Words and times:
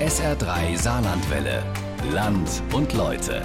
SR3 0.00 0.80
Saarlandwelle. 0.80 1.60
Land 2.12 2.62
und 2.72 2.92
Leute. 2.94 3.44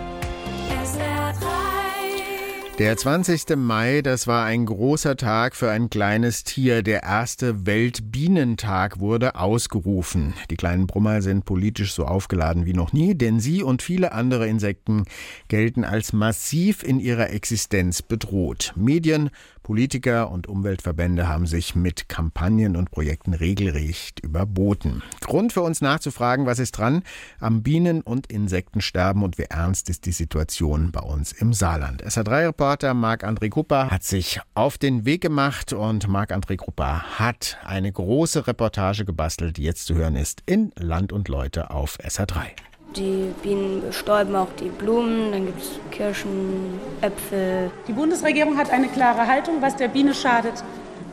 Der 2.78 2.98
20. 2.98 3.56
Mai, 3.56 4.02
das 4.04 4.28
war 4.28 4.46
ein 4.46 4.68
großer 4.68 5.16
Tag 5.16 5.56
für 5.56 5.72
ein 5.72 5.90
kleines 5.90 6.44
Tier. 6.44 6.84
Der 6.84 7.02
erste 7.02 7.66
Weltbienentag 7.66 9.00
wurde 9.00 9.34
ausgerufen. 9.36 10.36
Die 10.52 10.56
kleinen 10.56 10.86
Brummer 10.86 11.24
sind 11.24 11.46
politisch 11.46 11.94
so 11.94 12.06
aufgeladen 12.06 12.68
wie 12.68 12.74
noch 12.74 12.94
nie, 12.94 13.16
denn 13.16 13.40
sie 13.40 13.64
und 13.64 13.82
viele 13.82 14.12
andere 14.12 14.48
Insekten 14.48 15.06
gelten 15.48 15.84
als 15.84 16.14
massiv 16.14 16.84
in 16.84 17.00
ihrer 17.00 17.32
Existenz 17.32 18.04
bedroht. 18.04 18.74
Medien 18.76 19.32
Politiker 19.64 20.30
und 20.30 20.48
Umweltverbände 20.48 21.28
haben 21.28 21.48
sich 21.48 21.74
mit 21.74 22.10
Kampagnen 22.10 22.76
und 22.76 22.92
Projekten 22.92 23.34
regelrecht 23.34 24.20
überboten. 24.20 25.02
Grund 25.22 25.54
für 25.54 25.62
uns 25.62 25.82
nachzufragen, 25.82 26.46
was 26.46 26.60
ist 26.60 26.78
dran 26.78 27.04
am 27.40 27.64
Bienen- 27.64 28.02
und 28.02 28.28
Insektensterben 28.28 29.24
und 29.24 29.38
wie 29.38 29.44
ernst 29.44 29.90
ist 29.90 30.06
die 30.06 30.12
Situation 30.12 30.92
bei 30.92 31.02
uns 31.02 31.32
im 31.32 31.54
Saarland. 31.54 32.04
SA3-Reporter 32.06 32.94
Marc-André 32.94 33.50
Kupper 33.50 33.90
hat 33.90 34.04
sich 34.04 34.42
auf 34.54 34.78
den 34.78 35.06
Weg 35.06 35.22
gemacht 35.22 35.74
und 35.74 36.08
Marc-André 36.08 36.58
Kupper 36.58 37.04
hat 37.18 37.58
eine 37.64 37.92
große 37.92 38.46
Reportage 38.46 39.06
gebastelt, 39.06 39.58
die 39.58 39.64
jetzt 39.64 39.86
zu 39.86 39.96
hören 39.96 40.16
ist 40.16 40.44
in 40.46 40.72
Land 40.78 41.14
und 41.14 41.30
Leute 41.30 41.72
auf 41.72 41.98
SA3. 42.00 42.52
Die 42.96 43.34
Bienen 43.42 43.82
bestäuben 43.82 44.36
auch 44.36 44.50
die 44.60 44.70
Blumen, 44.70 45.32
dann 45.32 45.48
gibt 45.48 45.62
es 45.62 45.72
Kirschen, 45.90 46.80
Äpfel. 47.02 47.72
Die 47.88 47.94
Bundesregierung 47.94 48.56
hat 48.56 48.70
eine 48.70 48.88
klare 48.88 49.26
Haltung, 49.26 49.56
was 49.62 49.76
der 49.76 49.88
Biene 49.88 50.14
schadet, 50.14 50.64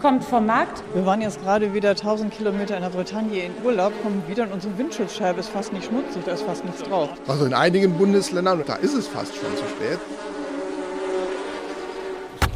kommt 0.03 0.23
vom 0.23 0.45
Markt. 0.45 0.83
Wir 0.93 1.06
waren 1.06 1.23
jetzt 1.23 1.41
gerade 1.43 1.73
wieder 1.73 1.91
1000 1.91 2.34
Kilometer 2.34 2.77
in 2.77 2.83
der 2.83 2.91
Bretagne 2.91 3.45
in 3.45 3.53
Urlaub, 3.65 3.95
kommen 4.03 4.23
wieder 4.29 4.43
und 4.43 4.53
unsere 4.53 4.77
Windschutzscheibe 4.77 5.41
ist 5.41 5.48
fast 5.48 5.73
nicht 5.73 5.87
schmutzig, 5.87 6.23
da 6.27 6.33
ist 6.33 6.43
fast 6.43 6.66
nichts 6.66 6.83
drauf. 6.83 7.09
Also 7.27 7.47
in 7.47 7.55
einigen 7.55 7.95
Bundesländern, 7.95 8.62
da 8.67 8.75
ist 8.75 8.94
es 8.94 9.09
fast 9.09 9.34
schon 9.34 9.56
zu 9.56 9.65
spät. 9.65 9.98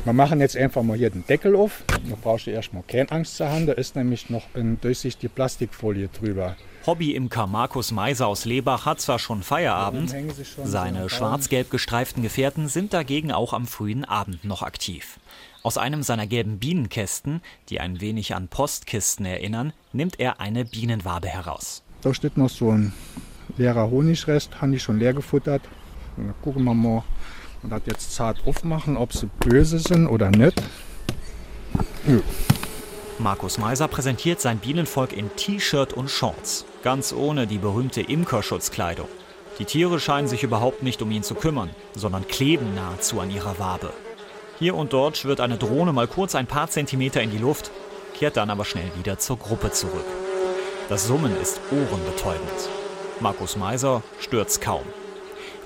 Wir 0.04 0.12
machen 0.12 0.38
jetzt 0.40 0.54
einfach 0.54 0.82
mal 0.82 0.98
hier 0.98 1.08
den 1.08 1.26
Deckel 1.26 1.56
auf. 1.56 1.82
Da 1.88 2.16
brauchst 2.20 2.46
du 2.46 2.50
erstmal 2.50 2.82
keine 2.82 3.10
Angst 3.10 3.38
zu 3.38 3.48
haben, 3.48 3.66
da 3.66 3.72
ist 3.72 3.96
nämlich 3.96 4.28
noch 4.28 4.42
eine 4.52 4.74
durchsichtige 4.74 5.30
Plastikfolie 5.30 6.08
drüber. 6.08 6.56
Hobbyimker 6.86 7.46
Markus 7.46 7.90
Meiser 7.90 8.26
aus 8.26 8.44
Lebach 8.44 8.84
hat 8.84 9.00
zwar 9.00 9.18
schon 9.18 9.42
Feierabend, 9.42 10.14
seine 10.62 11.08
schwarz-gelb 11.08 11.70
gestreiften 11.70 12.22
Gefährten 12.22 12.68
sind 12.68 12.92
dagegen 12.92 13.32
auch 13.32 13.54
am 13.54 13.66
frühen 13.66 14.04
Abend 14.04 14.44
noch 14.44 14.60
aktiv. 14.60 15.18
Aus 15.62 15.78
einem 15.78 16.02
seiner 16.02 16.26
gelben 16.26 16.58
Bienenkästen, 16.58 17.40
die 17.70 17.80
ein 17.80 18.02
wenig 18.02 18.34
an 18.34 18.48
Postkisten 18.48 19.24
erinnern, 19.24 19.72
nimmt 19.94 20.20
er 20.20 20.38
eine 20.38 20.66
Bienenwabe 20.66 21.28
heraus. 21.28 21.82
Da 22.02 22.12
steht 22.12 22.36
noch 22.36 22.50
so 22.50 22.70
ein 22.70 22.92
leerer 23.56 23.90
Honigrest, 23.90 24.60
habe 24.60 24.76
ich 24.76 24.82
schon 24.82 24.98
leer 24.98 25.14
gefuttert. 25.14 25.62
Dann 26.18 26.34
gucken 26.42 26.64
wir 26.64 26.74
mal 26.74 27.02
und 27.64 27.70
das 27.70 27.82
jetzt 27.86 28.14
zart 28.14 28.38
aufmachen, 28.46 28.96
ob 28.96 29.12
sie 29.12 29.28
böse 29.40 29.78
sind 29.78 30.06
oder 30.06 30.30
nicht. 30.30 30.62
Ja. 32.06 32.20
Markus 33.18 33.58
Meiser 33.58 33.88
präsentiert 33.88 34.40
sein 34.40 34.58
Bienenvolk 34.58 35.12
in 35.12 35.34
T-Shirt 35.34 35.92
und 35.94 36.10
Shorts, 36.10 36.66
ganz 36.82 37.12
ohne 37.12 37.46
die 37.46 37.58
berühmte 37.58 38.02
Imkerschutzkleidung. 38.02 39.08
Die 39.58 39.64
Tiere 39.64 39.98
scheinen 40.00 40.28
sich 40.28 40.42
überhaupt 40.42 40.82
nicht 40.82 41.00
um 41.00 41.10
ihn 41.10 41.22
zu 41.22 41.34
kümmern, 41.34 41.70
sondern 41.94 42.28
kleben 42.28 42.74
nahezu 42.74 43.20
an 43.20 43.30
ihrer 43.30 43.58
Wabe. 43.58 43.92
Hier 44.58 44.74
und 44.74 44.92
dort 44.92 45.16
schwirrt 45.16 45.40
eine 45.40 45.56
Drohne 45.56 45.92
mal 45.92 46.08
kurz 46.08 46.34
ein 46.34 46.46
paar 46.46 46.68
Zentimeter 46.68 47.22
in 47.22 47.30
die 47.30 47.38
Luft, 47.38 47.70
kehrt 48.14 48.36
dann 48.36 48.50
aber 48.50 48.64
schnell 48.64 48.90
wieder 48.96 49.18
zur 49.18 49.38
Gruppe 49.38 49.70
zurück. 49.70 50.04
Das 50.88 51.06
Summen 51.06 51.34
ist 51.40 51.60
ohrenbetäubend. 51.70 52.68
Markus 53.20 53.56
Meiser 53.56 54.02
stört's 54.20 54.60
kaum. 54.60 54.84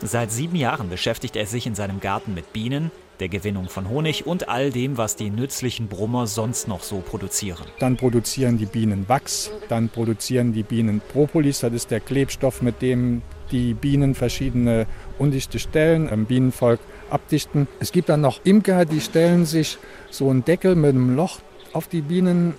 Seit 0.02 0.30
sieben 0.30 0.54
Jahren 0.54 0.88
beschäftigt 0.88 1.34
er 1.34 1.46
sich 1.46 1.66
in 1.66 1.74
seinem 1.74 1.98
Garten 1.98 2.32
mit 2.32 2.52
Bienen, 2.52 2.92
der 3.18 3.28
Gewinnung 3.28 3.68
von 3.68 3.88
Honig 3.88 4.26
und 4.26 4.48
all 4.48 4.70
dem, 4.70 4.96
was 4.96 5.16
die 5.16 5.28
nützlichen 5.28 5.88
Brummer 5.88 6.28
sonst 6.28 6.68
noch 6.68 6.84
so 6.84 7.00
produzieren. 7.00 7.66
Dann 7.80 7.96
produzieren 7.96 8.58
die 8.58 8.66
Bienen 8.66 9.08
Wachs, 9.08 9.50
dann 9.68 9.88
produzieren 9.88 10.52
die 10.52 10.62
Bienen 10.62 11.00
Propolis, 11.00 11.60
das 11.60 11.72
ist 11.72 11.90
der 11.90 11.98
Klebstoff, 11.98 12.62
mit 12.62 12.80
dem 12.80 13.22
die 13.50 13.74
Bienen 13.74 14.14
verschiedene 14.14 14.86
undichte 15.18 15.58
Stellen 15.58 16.08
im 16.08 16.26
Bienenvolk 16.26 16.78
abdichten. 17.10 17.66
Es 17.80 17.90
gibt 17.90 18.08
dann 18.08 18.20
noch 18.20 18.40
Imker, 18.44 18.84
die 18.84 19.00
stellen 19.00 19.46
sich 19.46 19.78
so 20.10 20.30
einen 20.30 20.44
Deckel 20.44 20.76
mit 20.76 20.90
einem 20.90 21.16
Loch 21.16 21.40
auf 21.72 21.88
die 21.88 22.02
Bienen 22.02 22.54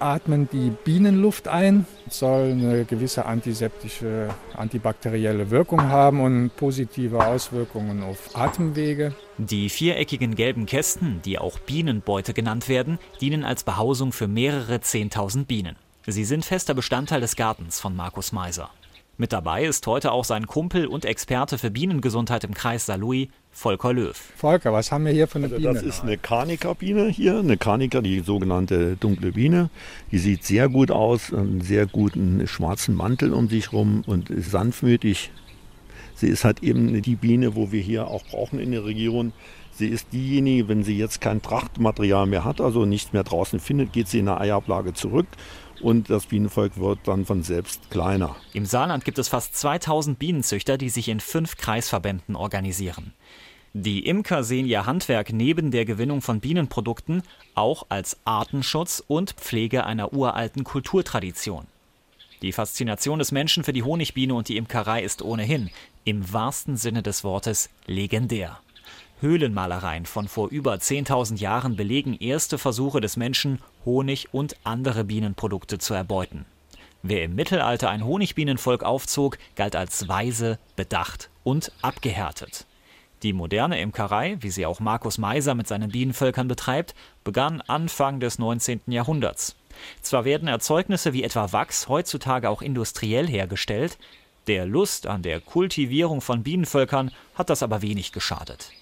atmen 0.00 0.48
die 0.52 0.70
Bienenluft 0.84 1.48
ein, 1.48 1.86
soll 2.08 2.52
eine 2.52 2.84
gewisse 2.84 3.26
antiseptische, 3.26 4.28
antibakterielle 4.54 5.50
Wirkung 5.50 5.82
haben 5.82 6.20
und 6.20 6.50
positive 6.56 7.24
Auswirkungen 7.24 8.02
auf 8.02 8.34
Atemwege. 8.34 9.14
Die 9.38 9.68
viereckigen 9.68 10.34
gelben 10.34 10.66
Kästen, 10.66 11.20
die 11.24 11.38
auch 11.38 11.58
Bienenbeute 11.58 12.34
genannt 12.34 12.68
werden, 12.68 12.98
dienen 13.20 13.44
als 13.44 13.64
Behausung 13.64 14.12
für 14.12 14.28
mehrere 14.28 14.80
Zehntausend 14.80 15.48
Bienen. 15.48 15.76
Sie 16.06 16.24
sind 16.24 16.44
fester 16.44 16.74
Bestandteil 16.74 17.20
des 17.20 17.36
Gartens 17.36 17.78
von 17.78 17.94
Markus 17.94 18.32
Meiser. 18.32 18.70
Mit 19.20 19.34
dabei 19.34 19.66
ist 19.66 19.86
heute 19.86 20.12
auch 20.12 20.24
sein 20.24 20.46
Kumpel 20.46 20.86
und 20.86 21.04
Experte 21.04 21.58
für 21.58 21.70
Bienengesundheit 21.70 22.42
im 22.42 22.54
Kreis 22.54 22.86
Saarlouis, 22.86 23.28
Volker 23.50 23.92
Löw. 23.92 24.16
Volker, 24.16 24.72
was 24.72 24.90
haben 24.90 25.04
wir 25.04 25.12
hier 25.12 25.28
für 25.28 25.36
eine 25.36 25.48
also 25.48 25.58
Biene? 25.58 25.74
Das 25.74 25.82
ist 25.82 26.00
eine 26.00 26.16
Karnika-Biene 26.16 27.08
hier, 27.08 27.38
eine 27.38 27.58
Karnika, 27.58 28.00
die 28.00 28.20
sogenannte 28.20 28.96
dunkle 28.96 29.32
Biene. 29.32 29.68
Die 30.10 30.16
sieht 30.16 30.44
sehr 30.44 30.70
gut 30.70 30.90
aus, 30.90 31.34
einen 31.34 31.60
sehr 31.60 31.84
guten 31.84 32.46
schwarzen 32.46 32.94
Mantel 32.94 33.34
um 33.34 33.50
sich 33.50 33.74
rum 33.74 34.04
und 34.06 34.30
ist 34.30 34.52
sanftmütig. 34.52 35.30
Sie 36.14 36.28
ist 36.28 36.44
halt 36.44 36.62
eben 36.62 37.02
die 37.02 37.16
Biene, 37.16 37.54
wo 37.54 37.72
wir 37.72 37.82
hier 37.82 38.08
auch 38.08 38.24
brauchen 38.24 38.58
in 38.58 38.72
der 38.72 38.86
Region. 38.86 39.34
Sie 39.72 39.88
ist 39.88 40.14
diejenige, 40.14 40.68
wenn 40.68 40.82
sie 40.82 40.96
jetzt 40.96 41.20
kein 41.20 41.42
Trachtmaterial 41.42 42.24
mehr 42.24 42.44
hat, 42.44 42.62
also 42.62 42.86
nichts 42.86 43.12
mehr 43.12 43.24
draußen 43.24 43.60
findet, 43.60 43.92
geht 43.92 44.08
sie 44.08 44.20
in 44.20 44.28
eine 44.28 44.40
Eiablage 44.40 44.94
zurück 44.94 45.26
und 45.80 46.10
das 46.10 46.26
Bienenvolk 46.26 46.78
wird 46.78 47.00
dann 47.04 47.26
von 47.26 47.42
selbst 47.42 47.90
kleiner. 47.90 48.36
Im 48.52 48.66
Saarland 48.66 49.04
gibt 49.04 49.18
es 49.18 49.28
fast 49.28 49.56
2000 49.56 50.18
Bienenzüchter, 50.18 50.78
die 50.78 50.88
sich 50.88 51.08
in 51.08 51.20
fünf 51.20 51.56
Kreisverbänden 51.56 52.36
organisieren. 52.36 53.12
Die 53.72 54.04
Imker 54.06 54.42
sehen 54.42 54.66
ihr 54.66 54.84
Handwerk 54.86 55.32
neben 55.32 55.70
der 55.70 55.84
Gewinnung 55.84 56.22
von 56.22 56.40
Bienenprodukten 56.40 57.22
auch 57.54 57.86
als 57.88 58.16
Artenschutz 58.24 59.02
und 59.06 59.32
Pflege 59.32 59.84
einer 59.84 60.12
uralten 60.12 60.64
Kulturtradition. 60.64 61.66
Die 62.42 62.52
Faszination 62.52 63.18
des 63.18 63.32
Menschen 63.32 63.62
für 63.62 63.72
die 63.72 63.82
Honigbiene 63.82 64.34
und 64.34 64.48
die 64.48 64.56
Imkerei 64.56 65.02
ist 65.02 65.22
ohnehin, 65.22 65.70
im 66.04 66.32
wahrsten 66.32 66.76
Sinne 66.76 67.02
des 67.02 67.22
Wortes, 67.22 67.70
legendär. 67.86 68.58
Höhlenmalereien 69.20 70.06
von 70.06 70.28
vor 70.28 70.48
über 70.48 70.74
10.000 70.74 71.38
Jahren 71.38 71.76
belegen 71.76 72.16
erste 72.18 72.58
Versuche 72.58 73.00
des 73.00 73.16
Menschen, 73.16 73.60
Honig 73.84 74.28
und 74.32 74.56
andere 74.64 75.04
Bienenprodukte 75.04 75.78
zu 75.78 75.94
erbeuten. 75.94 76.46
Wer 77.02 77.24
im 77.24 77.34
Mittelalter 77.34 77.90
ein 77.90 78.04
Honigbienenvolk 78.04 78.82
aufzog, 78.82 79.38
galt 79.56 79.76
als 79.76 80.08
weise, 80.08 80.58
bedacht 80.76 81.30
und 81.44 81.72
abgehärtet. 81.82 82.66
Die 83.22 83.32
moderne 83.32 83.80
Imkerei, 83.80 84.38
wie 84.40 84.50
sie 84.50 84.64
auch 84.64 84.80
Markus 84.80 85.18
Meiser 85.18 85.54
mit 85.54 85.68
seinen 85.68 85.90
Bienenvölkern 85.90 86.48
betreibt, 86.48 86.94
begann 87.22 87.60
Anfang 87.62 88.20
des 88.20 88.38
19. 88.38 88.80
Jahrhunderts. 88.86 89.56
Zwar 90.00 90.24
werden 90.24 90.48
Erzeugnisse 90.48 91.12
wie 91.12 91.22
etwa 91.22 91.52
Wachs 91.52 91.88
heutzutage 91.88 92.48
auch 92.48 92.62
industriell 92.62 93.26
hergestellt, 93.26 93.98
der 94.46 94.64
Lust 94.64 95.06
an 95.06 95.22
der 95.22 95.40
Kultivierung 95.40 96.22
von 96.22 96.42
Bienenvölkern 96.42 97.10
hat 97.34 97.50
das 97.50 97.62
aber 97.62 97.82
wenig 97.82 98.12
geschadet. 98.12 98.72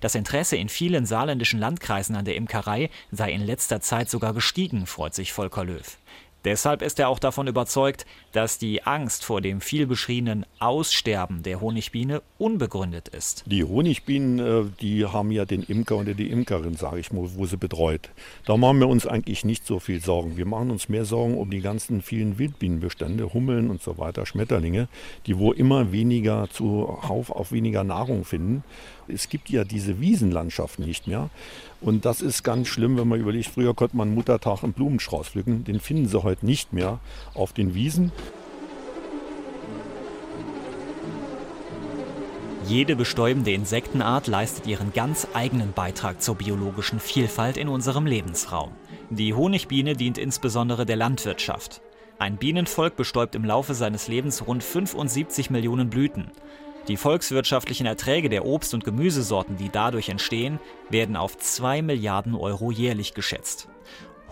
Das 0.00 0.14
Interesse 0.14 0.56
in 0.56 0.68
vielen 0.68 1.06
saarländischen 1.06 1.60
Landkreisen 1.60 2.16
an 2.16 2.24
der 2.24 2.36
Imkerei 2.36 2.90
sei 3.10 3.32
in 3.32 3.44
letzter 3.44 3.80
Zeit 3.80 4.10
sogar 4.10 4.34
gestiegen, 4.34 4.86
freut 4.86 5.14
sich 5.14 5.32
Volker 5.32 5.64
Löw. 5.64 5.98
Deshalb 6.44 6.82
ist 6.82 7.00
er 7.00 7.08
auch 7.08 7.18
davon 7.18 7.48
überzeugt, 7.48 8.06
dass 8.32 8.58
die 8.58 8.84
Angst 8.84 9.24
vor 9.24 9.40
dem 9.40 9.60
vielbeschriebenen 9.60 10.46
Aussterben 10.60 11.42
der 11.42 11.60
Honigbiene 11.60 12.22
unbegründet 12.38 13.08
ist. 13.08 13.42
Die 13.46 13.64
Honigbienen, 13.64 14.38
äh, 14.38 14.70
die 14.80 15.04
haben 15.04 15.32
ja 15.32 15.44
den 15.44 15.64
Imker 15.64 15.96
oder 15.96 16.14
die 16.14 16.30
Imkerin, 16.30 16.74
sage 16.74 17.00
ich 17.00 17.12
mal, 17.12 17.28
wo 17.34 17.44
sie 17.46 17.56
betreut. 17.56 18.10
Da 18.46 18.56
machen 18.56 18.78
wir 18.78 18.88
uns 18.88 19.04
eigentlich 19.04 19.44
nicht 19.44 19.66
so 19.66 19.80
viel 19.80 20.00
Sorgen. 20.00 20.36
Wir 20.36 20.46
machen 20.46 20.70
uns 20.70 20.88
mehr 20.88 21.04
Sorgen 21.04 21.36
um 21.36 21.50
die 21.50 21.60
ganzen 21.60 22.02
vielen 22.02 22.38
Wildbienenbestände, 22.38 23.34
Hummeln 23.34 23.68
und 23.68 23.82
so 23.82 23.98
weiter, 23.98 24.24
Schmetterlinge, 24.24 24.88
die 25.26 25.38
wo 25.38 25.52
immer 25.52 25.90
weniger 25.90 26.48
zuhauf 26.50 27.32
auf 27.32 27.50
weniger 27.50 27.82
Nahrung 27.82 28.24
finden. 28.24 28.62
Es 29.12 29.28
gibt 29.28 29.50
ja 29.50 29.64
diese 29.64 30.00
Wiesenlandschaft 30.00 30.78
nicht 30.78 31.06
mehr. 31.06 31.30
Und 31.80 32.04
das 32.04 32.20
ist 32.20 32.42
ganz 32.42 32.68
schlimm, 32.68 32.96
wenn 32.96 33.08
man 33.08 33.20
überlegt, 33.20 33.48
früher 33.48 33.74
konnte 33.74 33.96
man 33.96 34.14
Muttertag 34.14 34.62
einen 34.62 34.72
Blumenstrauß 34.72 35.28
pflücken. 35.28 35.64
Den 35.64 35.80
finden 35.80 36.08
sie 36.08 36.22
heute 36.22 36.44
nicht 36.44 36.72
mehr 36.72 37.00
auf 37.34 37.52
den 37.52 37.74
Wiesen. 37.74 38.12
Jede 42.66 42.96
bestäubende 42.96 43.52
Insektenart 43.52 44.26
leistet 44.26 44.66
ihren 44.66 44.92
ganz 44.92 45.26
eigenen 45.32 45.72
Beitrag 45.72 46.20
zur 46.20 46.34
biologischen 46.34 47.00
Vielfalt 47.00 47.56
in 47.56 47.66
unserem 47.66 48.04
Lebensraum. 48.04 48.72
Die 49.08 49.32
Honigbiene 49.32 49.96
dient 49.96 50.18
insbesondere 50.18 50.84
der 50.84 50.96
Landwirtschaft. 50.96 51.80
Ein 52.18 52.36
Bienenvolk 52.36 52.94
bestäubt 52.94 53.36
im 53.36 53.44
Laufe 53.44 53.72
seines 53.72 54.08
Lebens 54.08 54.46
rund 54.46 54.62
75 54.62 55.48
Millionen 55.48 55.88
Blüten. 55.88 56.30
Die 56.88 56.96
volkswirtschaftlichen 56.96 57.86
Erträge 57.86 58.30
der 58.30 58.46
Obst- 58.46 58.72
und 58.72 58.82
Gemüsesorten, 58.82 59.58
die 59.58 59.68
dadurch 59.68 60.08
entstehen, 60.08 60.58
werden 60.88 61.16
auf 61.16 61.36
2 61.36 61.82
Milliarden 61.82 62.34
Euro 62.34 62.70
jährlich 62.70 63.12
geschätzt. 63.12 63.68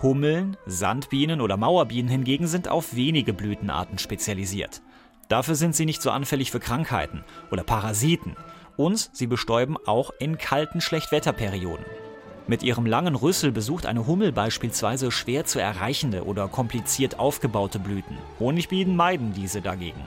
Hummeln, 0.03 0.57
Sandbienen 0.65 1.43
oder 1.43 1.59
Mauerbienen 1.59 2.11
hingegen 2.11 2.47
sind 2.47 2.69
auf 2.69 2.97
wenige 2.97 3.35
Blütenarten 3.35 3.99
spezialisiert. 3.99 4.81
Dafür 5.29 5.55
sind 5.55 5.77
sie 5.77 5.85
nicht 5.85 6.01
so 6.01 6.11
anfällig 6.11 6.51
für 6.51 6.61
Krankheiten 6.61 7.25
oder 7.51 7.63
Parasiten 7.63 8.37
und 8.77 9.11
sie 9.13 9.27
bestäuben 9.27 9.77
auch 9.87 10.11
in 10.19 10.39
kalten 10.39 10.81
Schlechtwetterperioden. 10.81 11.85
Mit 12.47 12.63
ihrem 12.63 12.87
langen 12.87 13.17
Rüssel 13.17 13.53
besucht 13.53 13.85
eine 13.87 14.07
Hummel 14.07 14.33
beispielsweise 14.33 15.11
schwer 15.11 15.45
zu 15.45 15.59
erreichende 15.59 16.25
oder 16.25 16.49
kompliziert 16.49 17.19
aufgebaute 17.19 17.79
Blüten. 17.79 18.17
Honigbienen 18.39 18.97
meiden 18.97 19.33
diese 19.35 19.61
dagegen. 19.61 20.01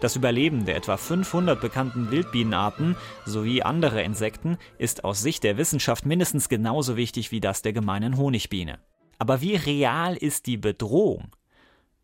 Das 0.00 0.14
Überleben 0.14 0.64
der 0.64 0.76
etwa 0.76 0.96
500 0.96 1.60
bekannten 1.60 2.10
Wildbienenarten 2.12 2.96
sowie 3.26 3.62
andere 3.62 4.02
Insekten 4.02 4.56
ist 4.78 5.02
aus 5.04 5.20
Sicht 5.20 5.42
der 5.42 5.56
Wissenschaft 5.56 6.06
mindestens 6.06 6.48
genauso 6.48 6.96
wichtig 6.96 7.32
wie 7.32 7.40
das 7.40 7.62
der 7.62 7.72
gemeinen 7.72 8.16
Honigbiene. 8.16 8.78
Aber 9.18 9.40
wie 9.40 9.56
real 9.56 10.16
ist 10.16 10.46
die 10.46 10.56
Bedrohung? 10.56 11.32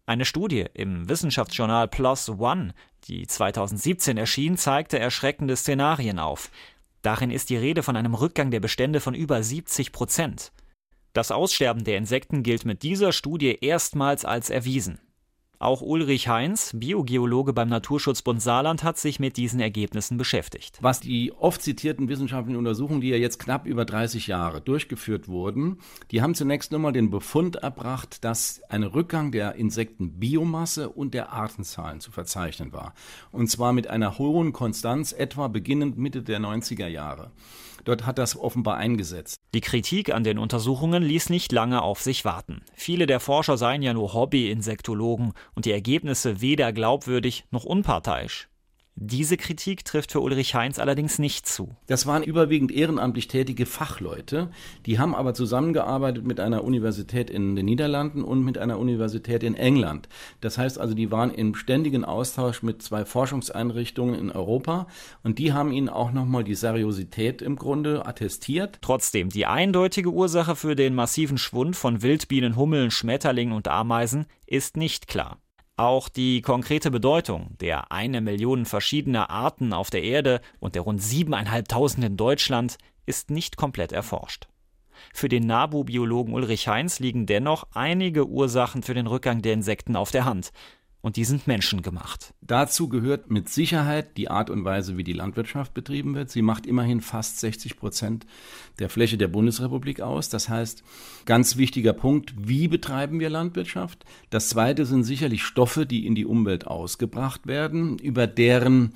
Eine 0.06 0.24
Studie 0.24 0.66
im 0.74 1.08
Wissenschaftsjournal 1.08 1.86
PLOS 1.86 2.28
ONE, 2.30 2.74
die 3.04 3.26
2017 3.26 4.16
erschien, 4.18 4.56
zeigte 4.56 4.98
erschreckende 4.98 5.54
Szenarien 5.54 6.18
auf. 6.18 6.50
Darin 7.02 7.30
ist 7.30 7.48
die 7.48 7.56
Rede 7.56 7.82
von 7.84 7.96
einem 7.96 8.14
Rückgang 8.14 8.50
der 8.50 8.60
Bestände 8.60 8.98
von 8.98 9.14
über 9.14 9.42
70 9.42 9.92
Prozent. 9.92 10.52
Das 11.12 11.30
Aussterben 11.30 11.84
der 11.84 11.96
Insekten 11.96 12.42
gilt 12.42 12.64
mit 12.64 12.82
dieser 12.82 13.12
Studie 13.12 13.56
erstmals 13.60 14.24
als 14.24 14.50
erwiesen. 14.50 14.98
Auch 15.64 15.80
Ulrich 15.80 16.28
Heinz, 16.28 16.72
Biogeologe 16.74 17.54
beim 17.54 17.70
Naturschutzbund 17.70 18.42
Saarland, 18.42 18.84
hat 18.84 18.98
sich 18.98 19.18
mit 19.18 19.38
diesen 19.38 19.60
Ergebnissen 19.60 20.18
beschäftigt. 20.18 20.76
Was 20.82 21.00
die 21.00 21.32
oft 21.32 21.62
zitierten 21.62 22.10
wissenschaftlichen 22.10 22.58
Untersuchungen, 22.58 23.00
die 23.00 23.08
ja 23.08 23.16
jetzt 23.16 23.38
knapp 23.38 23.64
über 23.64 23.86
30 23.86 24.26
Jahre 24.26 24.60
durchgeführt 24.60 25.26
wurden, 25.26 25.78
die 26.10 26.20
haben 26.20 26.34
zunächst 26.34 26.70
nochmal 26.70 26.92
den 26.92 27.08
Befund 27.08 27.56
erbracht, 27.56 28.24
dass 28.24 28.60
ein 28.68 28.82
Rückgang 28.82 29.32
der 29.32 29.54
Insektenbiomasse 29.54 30.90
und 30.90 31.14
der 31.14 31.32
Artenzahlen 31.32 32.00
zu 32.00 32.10
verzeichnen 32.10 32.74
war. 32.74 32.92
Und 33.32 33.50
zwar 33.50 33.72
mit 33.72 33.86
einer 33.86 34.18
hohen 34.18 34.52
Konstanz, 34.52 35.12
etwa 35.12 35.48
beginnend 35.48 35.96
Mitte 35.96 36.22
der 36.22 36.40
90er 36.40 36.88
Jahre. 36.88 37.30
Dort 37.84 38.06
hat 38.06 38.18
das 38.18 38.36
offenbar 38.36 38.76
eingesetzt. 38.76 39.40
Die 39.54 39.60
Kritik 39.60 40.12
an 40.12 40.24
den 40.24 40.38
Untersuchungen 40.38 41.02
ließ 41.02 41.30
nicht 41.30 41.52
lange 41.52 41.82
auf 41.82 42.00
sich 42.00 42.24
warten. 42.24 42.62
Viele 42.74 43.06
der 43.06 43.20
Forscher 43.20 43.56
seien 43.56 43.82
ja 43.82 43.92
nur 43.92 44.14
Hobby-Insektologen 44.14 45.32
und 45.54 45.66
die 45.66 45.72
Ergebnisse 45.72 46.40
weder 46.40 46.72
glaubwürdig 46.72 47.44
noch 47.50 47.64
unparteiisch. 47.64 48.48
Diese 48.96 49.36
Kritik 49.36 49.84
trifft 49.84 50.12
für 50.12 50.20
Ulrich 50.20 50.54
Heinz 50.54 50.78
allerdings 50.78 51.18
nicht 51.18 51.48
zu. 51.48 51.74
Das 51.88 52.06
waren 52.06 52.22
überwiegend 52.22 52.70
ehrenamtlich 52.70 53.26
tätige 53.26 53.66
Fachleute, 53.66 54.50
die 54.86 55.00
haben 55.00 55.16
aber 55.16 55.34
zusammengearbeitet 55.34 56.24
mit 56.24 56.38
einer 56.38 56.62
Universität 56.62 57.28
in 57.28 57.56
den 57.56 57.66
Niederlanden 57.66 58.22
und 58.22 58.44
mit 58.44 58.56
einer 58.56 58.78
Universität 58.78 59.42
in 59.42 59.54
England. 59.54 60.08
Das 60.40 60.58
heißt 60.58 60.78
also, 60.78 60.94
die 60.94 61.10
waren 61.10 61.34
im 61.34 61.56
ständigen 61.56 62.04
Austausch 62.04 62.62
mit 62.62 62.82
zwei 62.82 63.04
Forschungseinrichtungen 63.04 64.14
in 64.14 64.30
Europa 64.30 64.86
und 65.24 65.40
die 65.40 65.52
haben 65.52 65.72
ihnen 65.72 65.88
auch 65.88 66.12
nochmal 66.12 66.44
die 66.44 66.54
Seriosität 66.54 67.42
im 67.42 67.56
Grunde 67.56 68.06
attestiert. 68.06 68.78
Trotzdem, 68.80 69.28
die 69.28 69.46
eindeutige 69.46 70.10
Ursache 70.10 70.54
für 70.54 70.76
den 70.76 70.94
massiven 70.94 71.36
Schwund 71.38 71.74
von 71.74 72.02
Wildbienen, 72.02 72.54
Hummeln, 72.54 72.92
Schmetterlingen 72.92 73.56
und 73.56 73.66
Ameisen 73.66 74.26
ist 74.46 74.76
nicht 74.76 75.08
klar. 75.08 75.38
Auch 75.76 76.08
die 76.08 76.40
konkrete 76.40 76.92
Bedeutung 76.92 77.56
der 77.60 77.90
eine 77.90 78.20
Million 78.20 78.64
verschiedener 78.64 79.28
Arten 79.30 79.72
auf 79.72 79.90
der 79.90 80.04
Erde 80.04 80.40
und 80.60 80.76
der 80.76 80.82
rund 80.82 81.02
siebeneinhalbtausend 81.02 82.04
in 82.04 82.16
Deutschland 82.16 82.78
ist 83.06 83.30
nicht 83.30 83.56
komplett 83.56 83.90
erforscht. 83.90 84.46
Für 85.12 85.28
den 85.28 85.46
NABU-Biologen 85.46 86.32
Ulrich 86.32 86.68
Heinz 86.68 87.00
liegen 87.00 87.26
dennoch 87.26 87.64
einige 87.72 88.28
Ursachen 88.28 88.84
für 88.84 88.94
den 88.94 89.08
Rückgang 89.08 89.42
der 89.42 89.54
Insekten 89.54 89.96
auf 89.96 90.12
der 90.12 90.24
Hand 90.24 90.52
und 91.04 91.16
die 91.16 91.24
sind 91.26 91.46
menschengemacht. 91.46 92.32
Dazu 92.40 92.88
gehört 92.88 93.30
mit 93.30 93.50
Sicherheit 93.50 94.16
die 94.16 94.30
Art 94.30 94.48
und 94.48 94.64
Weise, 94.64 94.96
wie 94.96 95.04
die 95.04 95.12
Landwirtschaft 95.12 95.74
betrieben 95.74 96.14
wird. 96.14 96.30
Sie 96.30 96.40
macht 96.40 96.64
immerhin 96.64 97.02
fast 97.02 97.40
60 97.40 97.76
Prozent 97.76 98.24
der 98.78 98.88
Fläche 98.88 99.18
der 99.18 99.28
Bundesrepublik 99.28 100.00
aus. 100.00 100.30
Das 100.30 100.48
heißt, 100.48 100.82
ganz 101.26 101.58
wichtiger 101.58 101.92
Punkt, 101.92 102.32
wie 102.38 102.68
betreiben 102.68 103.20
wir 103.20 103.28
Landwirtschaft? 103.28 104.06
Das 104.30 104.48
zweite 104.48 104.86
sind 104.86 105.04
sicherlich 105.04 105.44
Stoffe, 105.44 105.84
die 105.84 106.06
in 106.06 106.14
die 106.14 106.24
Umwelt 106.24 106.66
ausgebracht 106.66 107.46
werden, 107.46 107.98
über 107.98 108.26
deren 108.26 108.94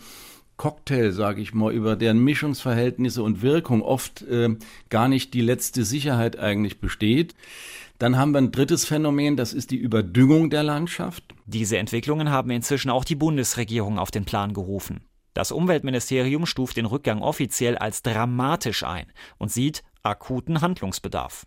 Cocktail, 0.59 1.13
sage 1.13 1.41
ich 1.41 1.55
mal, 1.55 1.73
über 1.73 1.97
deren 1.97 2.19
Mischungsverhältnisse 2.19 3.23
und 3.23 3.41
Wirkung 3.41 3.81
oft 3.81 4.23
äh, 4.23 4.57
gar 4.91 5.09
nicht 5.09 5.33
die 5.33 5.41
letzte 5.41 5.85
Sicherheit 5.85 6.39
eigentlich 6.39 6.81
besteht. 6.81 7.35
Dann 7.99 8.17
haben 8.17 8.33
wir 8.33 8.39
ein 8.39 8.53
drittes 8.53 8.85
Phänomen, 8.85 9.37
das 9.37 9.53
ist 9.55 9.71
die 9.71 9.77
Überdüngung 9.77 10.51
der 10.51 10.63
Landschaft. 10.63 11.25
Diese 11.47 11.79
Entwicklungen 11.79 12.31
haben 12.31 12.51
inzwischen 12.51 12.91
auch 12.91 13.05
die 13.05 13.17
Bundesregierung 13.17 13.99
auf 13.99 14.11
den 14.11 14.25
Plan 14.25 14.53
gerufen. 14.53 15.01
Das 15.35 15.51
Umweltministerium 15.53 16.47
stuft 16.47 16.77
den 16.77 16.87
Rückgang 16.87 17.23
offiziell 17.23 17.79
als 17.79 18.03
dramatisch 18.03 18.83
ein 18.83 19.07
und 19.39 19.51
sieht 19.51 19.83
akuten 20.03 20.61
Handlungsbedarf. 20.61 21.47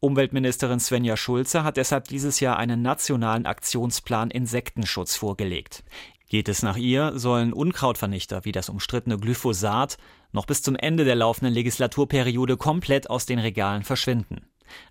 Umweltministerin 0.00 0.80
Svenja 0.80 1.16
Schulze 1.16 1.62
hat 1.62 1.76
deshalb 1.76 2.08
dieses 2.08 2.40
Jahr 2.40 2.56
einen 2.56 2.82
nationalen 2.82 3.46
Aktionsplan 3.46 4.30
Insektenschutz 4.30 5.16
vorgelegt. 5.16 5.84
Geht 6.28 6.50
es 6.50 6.62
nach 6.62 6.76
ihr, 6.76 7.18
sollen 7.18 7.54
Unkrautvernichter 7.54 8.44
wie 8.44 8.52
das 8.52 8.68
umstrittene 8.68 9.16
Glyphosat 9.16 9.96
noch 10.30 10.44
bis 10.44 10.60
zum 10.60 10.76
Ende 10.76 11.04
der 11.04 11.14
laufenden 11.14 11.54
Legislaturperiode 11.54 12.58
komplett 12.58 13.08
aus 13.08 13.24
den 13.24 13.38
Regalen 13.38 13.82
verschwinden. 13.82 14.46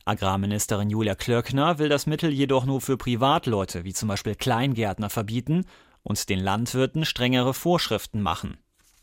Agrarministerin 0.05 0.89
Julia 0.89 1.13
Klöckner 1.13 1.77
will 1.77 1.89
das 1.89 2.07
Mittel 2.07 2.31
jedoch 2.31 2.65
nur 2.65 2.81
für 2.81 2.97
Privatleute 2.97 3.83
wie 3.83 3.93
zum 3.93 4.09
Beispiel 4.09 4.33
Kleingärtner 4.33 5.11
verbieten 5.11 5.65
und 6.01 6.29
den 6.29 6.39
Landwirten 6.39 7.05
strengere 7.05 7.53
Vorschriften 7.53 8.21
machen. 8.21 8.57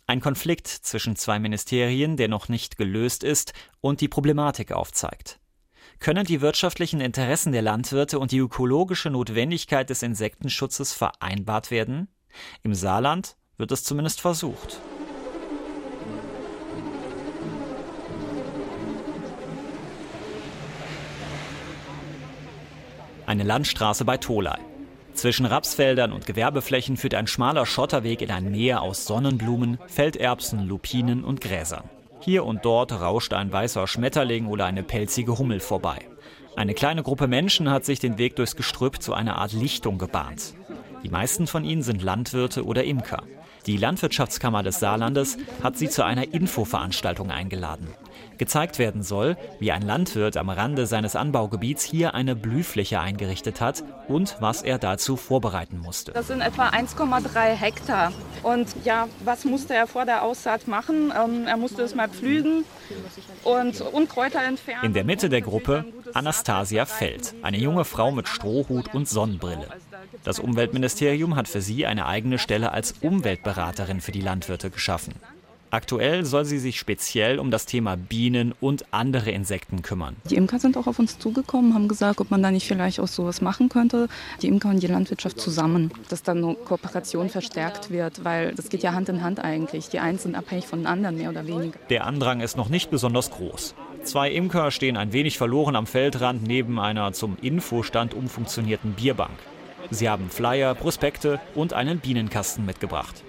Ein 0.09 0.21
Konflikt 0.21 0.67
zwischen 0.67 1.15
zwei 1.15 1.39
Ministerien, 1.39 2.17
der 2.17 2.27
noch 2.27 2.49
nicht 2.49 2.77
gelöst 2.77 3.23
ist 3.23 3.53
und 3.81 4.01
die 4.01 4.09
Problematik 4.09 4.73
aufzeigt. 4.73 5.39
Können 6.01 6.27
die 6.27 6.41
wirtschaftlichen 6.41 7.01
Interessen 7.01 7.53
der 7.53 7.63
Landwirte 7.63 8.19
und 8.19 8.33
die 8.33 8.39
ökologische 8.39 9.11
Notwendigkeit 9.11 9.89
des 9.89 10.03
Insektenschutzes 10.03 10.93
vereinbart 10.93 11.71
werden? 11.71 12.09
Im 12.63 12.75
Saarland 12.75 13.37
wird 13.57 13.73
es 13.73 13.85
zumindest 13.85 14.21
versucht. 14.21 14.81
Eine 23.27 23.43
Landstraße 23.43 24.05
bei 24.05 24.19
Tolai. 24.19 24.59
Zwischen 25.15 25.47
Rapsfeldern 25.47 26.13
und 26.13 26.27
Gewerbeflächen 26.27 26.97
führt 26.97 27.15
ein 27.15 27.27
schmaler 27.27 27.67
Schotterweg 27.67 28.21
in 28.21 28.31
ein 28.31 28.51
Meer 28.51 28.83
aus 28.83 29.07
Sonnenblumen, 29.07 29.79
Felderbsen, 29.87 30.67
Lupinen 30.67 31.25
und 31.25 31.41
Gräsern. 31.41 31.89
Hier 32.21 32.45
und 32.45 32.65
dort 32.65 32.93
rauscht 32.93 33.33
ein 33.33 33.53
weißer 33.53 33.87
Schmetterling 33.87 34.47
oder 34.47 34.67
eine 34.67 34.83
pelzige 34.83 35.39
Hummel 35.39 35.61
vorbei. 35.61 35.99
Eine 36.57 36.75
kleine 36.75 37.03
Gruppe 37.03 37.27
Menschen 37.27 37.71
hat 37.71 37.85
sich 37.85 37.99
den 37.99 38.19
Weg 38.19 38.37
durchs 38.37 38.57
Gestrüpp 38.57 39.03
zu 39.03 39.15
einer 39.15 39.37
Art 39.37 39.53
Lichtung 39.53 39.99
gebahnt. 39.99 40.55
Die 41.05 41.11
meisten 41.11 41.47
von 41.47 41.65
ihnen 41.65 41.83
sind 41.83 42.03
Landwirte 42.03 42.65
oder 42.65 42.85
Imker. 42.85 43.23
Die 43.67 43.77
Landwirtschaftskammer 43.77 44.63
des 44.63 44.81
Saarlandes 44.81 45.37
hat 45.63 45.79
sie 45.79 45.89
zu 45.89 46.03
einer 46.03 46.33
Infoveranstaltung 46.35 47.31
eingeladen. 47.31 47.89
Gezeigt 48.37 48.79
werden 48.79 49.03
soll, 49.03 49.37
wie 49.61 49.71
ein 49.73 49.83
Landwirt 49.83 50.37
am 50.37 50.51
Rande 50.51 50.87
seines 50.87 51.15
Anbaugebiets 51.15 51.85
hier 51.85 52.15
eine 52.15 52.35
Blühfläche 52.37 53.01
eingerichtet 53.01 53.61
hat 53.61 53.85
und 54.09 54.37
was 54.41 54.63
er 54.63 54.79
dazu 54.79 55.17
vorbereiten 55.17 55.79
musste. 55.79 56.13
Das 56.13 56.27
sind 56.27 56.41
etwa 56.41 56.69
1,3 56.69 57.55
Hektar. 57.55 58.13
Und 58.43 58.69
ja, 58.85 59.09
was 59.25 59.45
musste 59.45 59.75
er 59.75 59.87
vor 59.87 60.05
der 60.05 60.23
Aussaat 60.23 60.67
machen? 60.69 61.13
Ähm, 61.17 61.47
er 61.47 61.57
musste 61.57 61.83
es 61.83 61.95
mal 61.95 62.09
pflügen 62.09 62.65
und 63.45 63.81
Unkräuter 63.81 64.43
entfernen. 64.43 64.85
In 64.85 64.95
der 64.95 65.05
Mitte 65.05 65.29
der 65.29 65.43
Gruppe 65.43 65.85
Anastasia 66.13 66.87
Feld, 66.87 67.35
eine 67.43 67.59
junge 67.59 67.85
Frau 67.85 68.11
mit 68.11 68.29
Strohhut 68.29 68.95
und 68.95 69.09
Sonnenbrille. 69.09 69.69
Das 70.25 70.39
Umweltministerium 70.39 71.37
hat 71.37 71.49
für 71.49 71.61
sie 71.61 71.85
eine 71.85 72.07
eigene 72.07 72.39
Stelle 72.39 72.73
als 72.73 72.95
Umweltberaterin 73.03 74.01
für 74.01 74.11
die 74.11 74.23
Landwirte 74.23 74.71
geschaffen. 74.71 75.13
Aktuell 75.71 76.25
soll 76.25 76.45
sie 76.47 76.59
sich 76.59 76.79
speziell 76.79 77.39
um 77.39 77.51
das 77.51 77.67
Thema 77.67 77.97
Bienen 77.97 78.55
und 78.61 78.87
andere 78.93 79.33
Insekten 79.33 79.83
kümmern. 79.83 80.17
Die 80.31 80.37
Imker 80.37 80.61
sind 80.61 80.79
auch 80.79 80.87
auf 80.87 80.99
uns 80.99 81.19
zugekommen, 81.19 81.75
haben 81.75 81.89
gesagt, 81.89 82.21
ob 82.21 82.31
man 82.31 82.43
da 82.43 82.51
nicht 82.51 82.67
vielleicht 82.67 83.01
auch 83.01 83.09
sowas 83.09 83.43
machen 83.43 83.69
könnte. 83.69 84.09
Die 84.41 84.47
Imker 84.47 84.71
und 84.71 84.83
die 84.83 84.87
Landwirtschaft 84.87 85.39
zusammen, 85.39 85.91
dass 86.09 86.23
dann 86.23 86.45
eine 86.45 86.55
Kooperation 86.55 87.29
verstärkt 87.29 87.91
wird, 87.91 88.25
weil 88.25 88.55
das 88.55 88.69
geht 88.71 88.83
ja 88.83 88.93
Hand 88.93 89.11
in 89.11 89.23
Hand 89.23 89.41
eigentlich. 89.41 89.89
Die 89.89 89.99
einen 89.99 90.19
sind 90.19 90.37
abhängig 90.37 90.67
von 90.67 90.79
den 90.79 90.87
anderen, 90.87 91.19
mehr 91.19 91.31
oder 91.31 91.47
weniger. 91.47 91.79
Der 91.91 92.07
Andrang 92.07 92.41
ist 92.41 92.57
noch 92.57 92.71
nicht 92.71 92.91
besonders 92.91 93.31
groß. 93.33 93.75
Zwei 94.05 94.31
Imker 94.31 94.71
stehen 94.71 94.97
ein 94.97 95.13
wenig 95.13 95.37
verloren 95.37 95.77
am 95.77 95.87
Feldrand 95.87 96.47
neben 96.47 96.79
einer 96.79 97.13
zum 97.13 97.37
Infostand 97.43 98.15
umfunktionierten 98.15 98.93
Bierbank. 98.93 99.35
Sie 99.91 100.09
haben 100.09 100.31
Flyer, 100.31 100.75
Prospekte 100.75 101.41
und 101.55 101.73
einen 101.73 102.01
Bienenkasten 102.01 102.65
mitgebracht. 102.65 103.23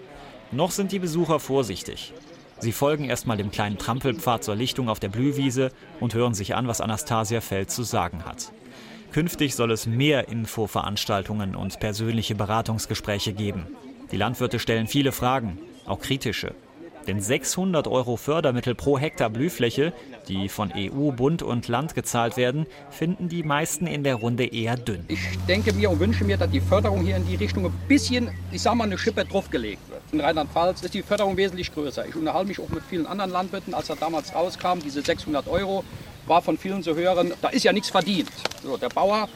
Noch 0.52 0.72
sind 0.72 0.92
die 0.92 1.00
Besucher 1.00 1.40
vorsichtig. 1.40 2.14
Sie 2.60 2.72
folgen 2.72 3.06
erstmal 3.06 3.38
dem 3.38 3.52
kleinen 3.52 3.78
Trampelpfad 3.78 4.44
zur 4.44 4.56
Lichtung 4.56 4.90
auf 4.90 5.00
der 5.00 5.10
Blühwiese 5.10 5.72
und 6.00 6.14
hören 6.14 6.34
sich 6.34 6.56
an, 6.56 6.68
was 6.68 6.82
Anastasia 6.82 7.42
Feld 7.42 7.70
zu 7.70 7.84
sagen 7.84 8.26
hat. 8.26 8.52
Künftig 9.12 9.56
soll 9.56 9.72
es 9.72 9.86
mehr 9.86 10.30
Infoveranstaltungen 10.30 11.56
und 11.56 11.80
persönliche 11.80 12.36
Beratungsgespräche 12.36 13.34
geben. 13.34 13.68
Die 14.12 14.18
Landwirte 14.18 14.60
stellen 14.60 14.88
viele 14.88 15.12
Fragen, 15.12 15.58
auch 15.86 16.00
kritische. 16.00 16.54
Denn 17.08 17.22
600 17.22 17.88
Euro 17.88 18.18
Fördermittel 18.18 18.74
pro 18.74 18.98
Hektar 18.98 19.30
Blühfläche, 19.30 19.94
die 20.28 20.50
von 20.50 20.72
EU, 20.76 21.12
Bund 21.12 21.44
und 21.44 21.68
Land 21.68 21.94
gezahlt 21.94 22.36
werden, 22.36 22.66
finden 22.90 23.30
die 23.30 23.44
meisten 23.44 23.86
in 23.86 24.04
der 24.04 24.16
Runde 24.16 24.46
eher 24.46 24.76
dünn. 24.76 25.06
Ich 25.08 25.20
denke 25.48 25.74
mir 25.74 25.92
und 25.92 26.00
wünsche 26.00 26.24
mir, 26.24 26.38
dass 26.38 26.50
die 26.50 26.62
Förderung 26.62 27.04
hier 27.04 27.18
in 27.18 27.28
die 27.28 27.36
Richtung 27.36 27.66
ein 27.66 27.74
bisschen, 27.88 28.30
ich 28.52 28.62
sag 28.62 28.76
mal, 28.76 28.86
eine 28.86 28.98
Schippe 28.98 29.24
draufgelegt 29.24 29.88
wird. 29.90 30.02
In 30.12 30.22
Rheinland-Pfalz 30.22 30.82
ist 30.82 30.94
die 30.94 31.04
Förderung 31.04 31.38
wesentlich 31.38 31.72
größer. 31.74 32.08
Ich 32.08 32.16
unterhalte 32.16 32.48
mich 32.48 32.60
auch 32.60 32.70
mit 32.70 32.84
vielen 32.90 33.06
anderen 33.06 33.32
Landwirten, 33.32 33.74
als 33.74 33.90
er 33.90 33.98
damals 33.98 34.34
rauskam, 34.34 34.80
diese 34.84 35.02
600 35.02 35.48
Euro, 35.48 35.84
war 36.26 36.42
von 36.42 36.58
vielen 36.58 36.82
zu 36.82 36.96
hören, 36.96 37.34
da 37.42 37.50
ist 37.50 37.64
ja 37.64 37.72
nichts 37.72 37.90
verdient. 37.90 38.30
So, 38.64 38.78
der 38.78 38.90
Bauer, 38.90 39.30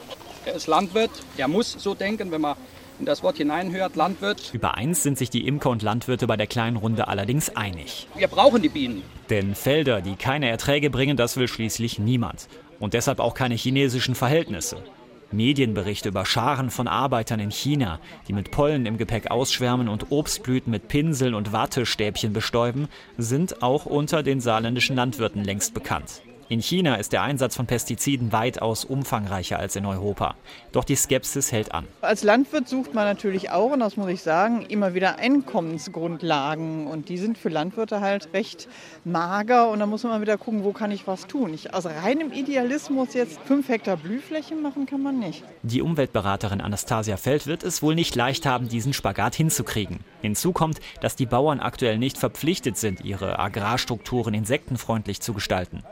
der 0.46 0.56
ist 0.56 0.66
Landwirt, 0.66 1.12
der 1.38 1.48
muss 1.48 1.72
so 1.72 1.94
denken, 1.94 2.32
wenn 2.32 2.42
man 2.42 2.56
in 3.00 3.06
das 3.06 3.24
Wort 3.24 3.38
hineinhört, 3.38 3.96
Landwirt. 3.96 4.52
Über 4.54 4.76
eins 4.76 5.04
sind 5.04 5.18
sich 5.18 5.30
die 5.30 5.48
Imker 5.48 5.70
und 5.70 5.82
Landwirte 5.82 6.28
bei 6.28 6.38
der 6.38 6.48
kleinen 6.48 6.78
Runde 6.78 7.08
allerdings 7.08 7.56
einig. 7.56 8.08
Wir 8.16 8.28
brauchen 8.28 8.62
die 8.62 8.70
Bienen. 8.70 9.02
Denn 9.30 9.56
Felder, 9.56 10.02
die 10.02 10.16
keine 10.16 10.50
Erträge 10.50 10.90
bringen, 10.90 11.18
das 11.18 11.38
will 11.38 11.48
schließlich 11.48 12.00
niemand. 12.00 12.48
Und 12.80 12.94
deshalb 12.94 13.20
auch 13.20 13.34
keine 13.34 13.56
chinesischen 13.56 14.16
Verhältnisse. 14.16 14.84
Medienberichte 15.32 16.10
über 16.10 16.26
Scharen 16.26 16.72
von 16.72 16.88
Arbeitern 16.88 17.40
in 17.40 17.52
China, 17.52 18.00
die 18.28 18.34
mit 18.34 18.52
Pollen 18.52 18.86
im 18.86 18.98
Gepäck 18.98 19.30
ausschwärmen 19.30 19.88
und 19.88 20.12
Obstblüten 20.12 20.72
mit 20.72 20.88
Pinseln 20.88 21.36
und 21.36 21.52
Wattestäbchen 21.52 22.34
bestäuben, 22.34 22.88
sind 23.18 23.62
auch 23.62 23.86
unter 23.86 24.24
den 24.24 24.42
saarländischen 24.42 24.96
Landwirten 24.96 25.44
längst 25.44 25.74
bekannt. 25.74 26.24
In 26.52 26.64
China 26.64 26.96
ist 26.96 27.14
der 27.14 27.22
Einsatz 27.22 27.56
von 27.56 27.68
Pestiziden 27.68 28.32
weitaus 28.32 28.84
umfangreicher 28.84 29.60
als 29.60 29.76
in 29.76 29.86
Europa. 29.86 30.34
Doch 30.72 30.84
die 30.84 30.96
Skepsis 30.96 31.52
hält 31.52 31.76
an. 31.76 31.86
Als 32.02 32.24
Landwirt 32.24 32.68
sucht 32.68 32.96
man 32.96 33.06
natürlich 33.06 33.52
auch, 33.52 33.70
und 33.70 33.82
das 33.82 33.98
muss 33.98 34.10
ich 34.10 34.24
sagen, 34.24 34.66
immer 34.68 34.96
wieder 34.96 35.20
Einkommensgrundlagen. 35.20 36.88
Und 36.88 37.10
die 37.10 37.20
sind 37.20 37.38
für 37.38 37.50
Landwirte 37.50 38.02
halt 38.02 38.34
recht 38.34 38.68
mager. 39.04 39.70
Und 39.70 39.78
da 39.78 39.86
muss 39.86 40.02
man 40.02 40.14
mal 40.14 40.22
wieder 40.22 40.40
gucken, 40.40 40.64
wo 40.64 40.72
kann 40.72 40.90
ich 40.90 41.06
was 41.06 41.28
tun. 41.28 41.54
Ich, 41.54 41.72
aus 41.76 41.86
reinem 41.86 42.32
Idealismus 42.32 43.14
jetzt 43.14 43.40
fünf 43.46 43.70
Hektar 43.70 43.98
Blühfläche 43.98 44.56
machen 44.56 44.88
kann 44.88 45.04
man 45.04 45.20
nicht. 45.20 45.44
Die 45.62 45.84
Umweltberaterin 45.84 46.62
Anastasia 46.62 47.18
Feld 47.18 47.46
wird 47.46 47.62
es 47.62 47.84
wohl 47.84 47.94
nicht 47.94 48.16
leicht 48.16 48.48
haben, 48.48 48.70
diesen 48.70 48.94
Spagat 48.94 49.36
hinzukriegen. 49.36 50.00
Hinzu 50.24 50.52
kommt, 50.52 50.80
dass 51.00 51.16
die 51.16 51.28
Bauern 51.28 51.60
aktuell 51.60 52.00
nicht 52.00 52.18
verpflichtet 52.18 52.76
sind, 52.76 53.06
ihre 53.06 53.38
Agrarstrukturen 53.38 54.34
insektenfreundlich 54.34 55.22
zu 55.22 55.34
gestalten. 55.34 55.84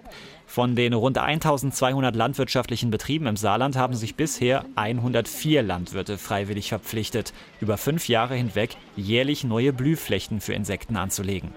Von 0.50 0.76
den 0.76 0.94
rund 0.94 1.18
1200 1.18 2.16
landwirtschaftlichen 2.16 2.90
Betrieben 2.90 3.28
im 3.28 3.36
Saarland 3.36 3.76
haben 3.76 3.94
sich 3.94 4.16
bisher 4.16 4.66
104 4.76 5.62
Landwirte 5.62 6.18
freiwillig 6.18 6.70
verpflichtet, 6.70 7.34
über 7.60 7.78
fünf 7.78 8.08
Jahre 8.08 8.36
hinweg 8.36 8.78
jährlich 8.96 9.44
neue 9.44 9.74
Blühflächen 9.74 10.40
für 10.40 10.54
Insekten 10.54 10.96
anzulegen. 10.96 11.52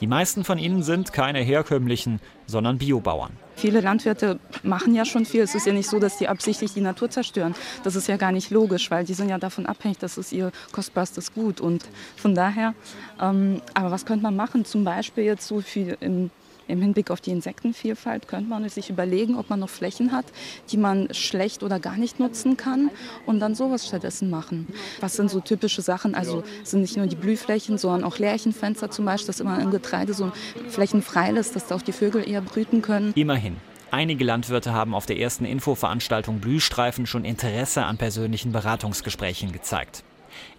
Die 0.00 0.06
meisten 0.06 0.44
von 0.44 0.58
ihnen 0.58 0.82
sind 0.82 1.12
keine 1.12 1.40
herkömmlichen, 1.40 2.20
sondern 2.46 2.78
Biobauern. 2.78 3.32
Viele 3.56 3.80
Landwirte 3.80 4.38
machen 4.62 4.94
ja 4.94 5.04
schon 5.04 5.24
viel. 5.24 5.42
Es 5.42 5.54
ist 5.54 5.66
ja 5.66 5.72
nicht 5.72 5.88
so, 5.88 5.98
dass 5.98 6.18
die 6.18 6.28
absichtlich 6.28 6.74
die 6.74 6.80
Natur 6.80 7.10
zerstören. 7.10 7.54
Das 7.82 7.96
ist 7.96 8.08
ja 8.08 8.16
gar 8.16 8.30
nicht 8.30 8.50
logisch, 8.50 8.90
weil 8.90 9.04
die 9.04 9.14
sind 9.14 9.30
ja 9.30 9.38
davon 9.38 9.66
abhängig, 9.66 9.98
das 9.98 10.18
ist 10.18 10.32
ihr 10.32 10.52
kostbarstes 10.70 11.32
Gut. 11.32 11.60
Und 11.60 11.84
von 12.16 12.34
daher, 12.34 12.74
ähm, 13.20 13.62
aber 13.74 13.90
was 13.90 14.04
könnte 14.04 14.22
man 14.22 14.36
machen? 14.36 14.64
Zum 14.64 14.84
Beispiel 14.84 15.24
jetzt 15.24 15.46
so 15.46 15.60
viel 15.60 15.96
im 16.00 16.30
im 16.68 16.80
Hinblick 16.80 17.10
auf 17.10 17.20
die 17.20 17.30
Insektenvielfalt 17.30 18.28
könnte 18.28 18.48
man 18.48 18.68
sich 18.68 18.90
überlegen, 18.90 19.36
ob 19.36 19.50
man 19.50 19.60
noch 19.60 19.70
Flächen 19.70 20.12
hat, 20.12 20.26
die 20.70 20.76
man 20.76 21.12
schlecht 21.12 21.62
oder 21.62 21.80
gar 21.80 21.96
nicht 21.96 22.20
nutzen 22.20 22.56
kann 22.56 22.90
und 23.26 23.40
dann 23.40 23.54
sowas 23.54 23.86
stattdessen 23.86 24.30
machen. 24.30 24.68
Was 25.00 25.14
sind 25.14 25.30
so 25.30 25.40
typische 25.40 25.82
Sachen? 25.82 26.14
Also 26.14 26.44
sind 26.64 26.82
nicht 26.82 26.96
nur 26.96 27.06
die 27.06 27.16
Blühflächen, 27.16 27.78
sondern 27.78 28.04
auch 28.04 28.18
Lärchenfenster 28.18 28.90
zum 28.90 29.04
Beispiel, 29.04 29.28
dass 29.28 29.40
immer 29.40 29.60
im 29.60 29.70
Getreide 29.70 30.14
so 30.14 30.30
Flächen 30.68 31.02
frei 31.02 31.30
lässt, 31.30 31.56
dass 31.56 31.66
da 31.66 31.74
auch 31.74 31.82
die 31.82 31.92
Vögel 31.92 32.28
eher 32.28 32.42
brüten 32.42 32.82
können. 32.82 33.12
Immerhin. 33.14 33.56
Einige 33.90 34.22
Landwirte 34.22 34.74
haben 34.74 34.94
auf 34.94 35.06
der 35.06 35.18
ersten 35.18 35.46
Infoveranstaltung 35.46 36.40
Blühstreifen 36.40 37.06
schon 37.06 37.24
Interesse 37.24 37.84
an 37.84 37.96
persönlichen 37.96 38.52
Beratungsgesprächen 38.52 39.50
gezeigt. 39.50 40.04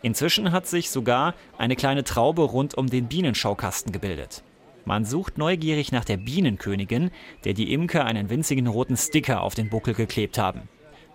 Inzwischen 0.01 0.51
hat 0.51 0.65
sich 0.65 0.89
sogar 0.89 1.35
eine 1.57 1.75
kleine 1.75 2.03
Traube 2.03 2.41
rund 2.41 2.75
um 2.75 2.87
den 2.87 3.07
Bienenschaukasten 3.07 3.91
gebildet. 3.91 4.43
Man 4.89 5.05
sucht 5.05 5.37
neugierig 5.37 5.91
nach 5.91 6.03
der 6.03 6.17
Bienenkönigin, 6.17 7.11
der 7.43 7.53
die 7.53 7.73
Imker 7.73 8.05
einen 8.05 8.31
winzigen 8.31 8.65
roten 8.65 8.97
Sticker 8.97 9.43
auf 9.43 9.53
den 9.53 9.69
Buckel 9.69 9.93
geklebt 9.93 10.39
haben. 10.39 10.61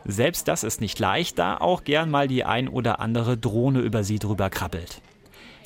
Selbst 0.05 0.47
das 0.47 0.63
ist 0.63 0.81
nicht 0.81 1.01
leicht, 1.01 1.41
da 1.41 1.57
auch 1.57 1.83
gern 1.83 2.09
mal 2.09 2.29
die 2.29 2.45
ein 2.45 2.69
oder 2.69 3.01
andere 3.01 3.37
Drohne 3.37 3.81
über 3.81 4.05
sie 4.05 4.21
drüber 4.21 4.49
krabbelt. 4.49 5.01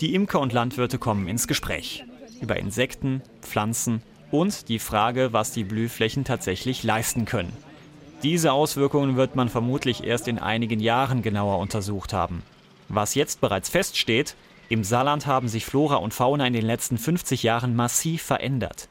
Die 0.00 0.14
Imker 0.14 0.40
und 0.40 0.54
Landwirte 0.54 0.96
kommen 0.96 1.28
ins 1.28 1.46
Gespräch. 1.46 2.02
Über 2.40 2.56
Insekten, 2.56 3.20
Pflanzen 3.42 4.00
und 4.30 4.70
die 4.70 4.78
Frage, 4.78 5.34
was 5.34 5.52
die 5.52 5.64
Blühflächen 5.64 6.24
tatsächlich 6.24 6.84
leisten 6.84 7.26
können. 7.26 7.52
Diese 8.22 8.52
Auswirkungen 8.52 9.16
wird 9.16 9.36
man 9.36 9.50
vermutlich 9.50 10.02
erst 10.02 10.28
in 10.28 10.38
einigen 10.38 10.80
Jahren 10.80 11.20
genauer 11.20 11.58
untersucht 11.58 12.14
haben. 12.14 12.42
Was 12.88 13.14
jetzt 13.14 13.42
bereits 13.42 13.68
feststeht, 13.68 14.34
im 14.68 14.84
Saarland 14.84 15.26
haben 15.26 15.48
sich 15.48 15.64
Flora 15.64 15.96
und 15.96 16.12
Fauna 16.12 16.46
in 16.46 16.52
den 16.52 16.66
letzten 16.66 16.98
50 16.98 17.42
Jahren 17.42 17.74
massiv 17.74 18.22
verändert. 18.22 18.88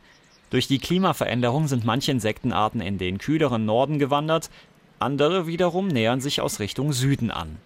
Durch 0.50 0.68
die 0.68 0.80
Klimaveränderung 0.80 1.68
sind 1.68 1.86
manche 1.86 2.12
Insektenarten 2.12 2.82
in 2.82 2.98
den 2.98 3.20
kühleren 3.20 3.66
Norden 3.66 4.00
gewandert, 4.00 4.50
andere 4.98 5.46
wiederum 5.46 5.88
nähern 5.88 6.20
sich 6.20 6.42
aus 6.42 6.60
Richtung 6.60 6.94
Süden 6.94 7.30
an. 7.30 7.58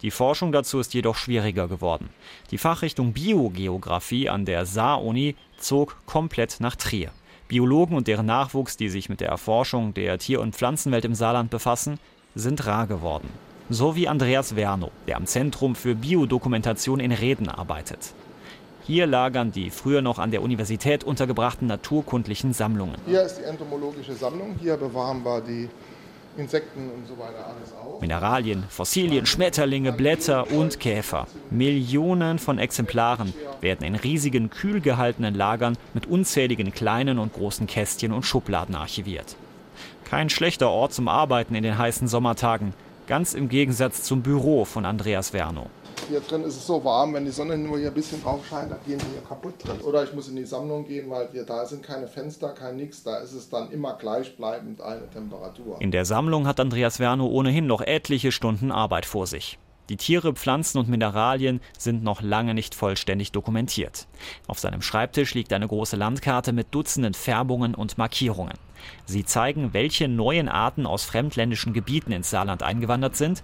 Die 0.00 0.10
Forschung 0.10 0.52
dazu 0.52 0.80
ist 0.80 0.94
jedoch 0.94 1.16
schwieriger 1.16 1.68
geworden. 1.68 2.08
Die 2.50 2.58
Fachrichtung 2.58 3.12
Biogeographie 3.12 4.30
an 4.30 4.46
der 4.46 4.64
Saar-Uni 4.64 5.36
zog 5.58 5.96
komplett 6.06 6.60
nach 6.60 6.76
Trier. 6.76 7.10
Biologen 7.48 7.96
und 7.96 8.08
deren 8.08 8.26
Nachwuchs, 8.26 8.78
die 8.78 8.88
sich 8.88 9.08
mit 9.08 9.20
der 9.20 9.28
Erforschung 9.28 9.92
der 9.92 10.18
Tier- 10.18 10.40
und 10.40 10.54
Pflanzenwelt 10.54 11.04
im 11.04 11.14
Saarland 11.14 11.50
befassen, 11.50 11.98
sind 12.34 12.64
rar 12.66 12.86
geworden 12.86 13.28
so 13.70 13.94
wie 13.94 14.08
Andreas 14.08 14.56
Werno, 14.56 14.90
der 15.06 15.16
am 15.16 15.26
Zentrum 15.26 15.74
für 15.76 15.94
Biodokumentation 15.94 16.98
in 17.00 17.12
Reden 17.12 17.48
arbeitet. 17.48 18.12
Hier 18.84 19.06
lagern 19.06 19.52
die 19.52 19.70
früher 19.70 20.02
noch 20.02 20.18
an 20.18 20.32
der 20.32 20.42
Universität 20.42 21.04
untergebrachten 21.04 21.68
naturkundlichen 21.68 22.52
Sammlungen. 22.52 22.96
Hier 23.06 23.22
ist 23.22 23.38
die 23.38 23.44
entomologische 23.44 24.14
Sammlung, 24.14 24.56
hier 24.60 24.76
bewahren 24.76 25.24
wir 25.24 25.40
die 25.40 25.68
Insekten 26.36 26.90
und 26.90 27.06
so 27.06 27.16
weiter 27.18 27.46
alles 27.46 27.72
auf. 27.72 28.00
Mineralien, 28.00 28.64
Fossilien, 28.68 29.26
Schmetterlinge, 29.26 29.92
Blätter 29.92 30.50
und 30.50 30.80
Käfer. 30.80 31.28
Millionen 31.50 32.40
von 32.40 32.58
Exemplaren 32.58 33.32
werden 33.60 33.86
in 33.86 33.94
riesigen, 33.94 34.50
kühl 34.50 34.80
gehaltenen 34.80 35.34
Lagern 35.34 35.76
mit 35.94 36.06
unzähligen 36.06 36.72
kleinen 36.72 37.18
und 37.18 37.32
großen 37.32 37.66
Kästchen 37.66 38.12
und 38.12 38.24
Schubladen 38.24 38.74
archiviert. 38.74 39.36
Kein 40.04 40.30
schlechter 40.30 40.70
Ort 40.70 40.92
zum 40.92 41.06
Arbeiten 41.06 41.54
in 41.54 41.62
den 41.62 41.78
heißen 41.78 42.08
Sommertagen. 42.08 42.74
Ganz 43.10 43.34
im 43.34 43.48
Gegensatz 43.48 44.04
zum 44.04 44.22
Büro 44.22 44.64
von 44.64 44.84
Andreas 44.84 45.32
Werno. 45.32 45.66
Hier 46.08 46.20
drin 46.20 46.44
ist 46.44 46.54
es 46.54 46.64
so 46.64 46.84
warm, 46.84 47.14
wenn 47.14 47.24
die 47.24 47.32
Sonne 47.32 47.58
nur 47.58 47.76
hier 47.76 47.88
ein 47.88 47.94
bisschen 47.94 48.22
drauf 48.22 48.46
scheint, 48.48 48.70
dann 48.70 48.78
gehen 48.86 49.00
die 49.00 49.06
hier 49.14 49.22
kaputt 49.28 49.54
drin. 49.58 49.80
Oder 49.80 50.04
ich 50.04 50.14
muss 50.14 50.28
in 50.28 50.36
die 50.36 50.44
Sammlung 50.44 50.86
gehen, 50.86 51.10
weil 51.10 51.28
wir, 51.32 51.42
da 51.42 51.66
sind 51.66 51.82
keine 51.82 52.06
Fenster, 52.06 52.50
kein 52.50 52.76
nix. 52.76 53.02
Da 53.02 53.16
ist 53.16 53.32
es 53.32 53.48
dann 53.48 53.72
immer 53.72 53.94
gleichbleibend 53.94 54.80
eine 54.80 55.10
Temperatur. 55.10 55.80
In 55.80 55.90
der 55.90 56.04
Sammlung 56.04 56.46
hat 56.46 56.60
Andreas 56.60 57.00
Werno 57.00 57.26
ohnehin 57.26 57.66
noch 57.66 57.80
etliche 57.80 58.30
Stunden 58.30 58.70
Arbeit 58.70 59.06
vor 59.06 59.26
sich. 59.26 59.58
Die 59.88 59.96
Tiere, 59.96 60.32
Pflanzen 60.34 60.78
und 60.78 60.88
Mineralien 60.88 61.60
sind 61.76 62.04
noch 62.04 62.22
lange 62.22 62.54
nicht 62.54 62.76
vollständig 62.76 63.32
dokumentiert. 63.32 64.06
Auf 64.46 64.60
seinem 64.60 64.82
Schreibtisch 64.82 65.34
liegt 65.34 65.52
eine 65.52 65.66
große 65.66 65.96
Landkarte 65.96 66.52
mit 66.52 66.68
Dutzenden 66.70 67.14
Färbungen 67.14 67.74
und 67.74 67.98
Markierungen. 67.98 68.54
Sie 69.06 69.24
zeigen, 69.24 69.72
welche 69.72 70.08
neuen 70.08 70.48
Arten 70.48 70.86
aus 70.86 71.04
fremdländischen 71.04 71.72
Gebieten 71.72 72.12
ins 72.12 72.30
Saarland 72.30 72.62
eingewandert 72.62 73.16
sind 73.16 73.42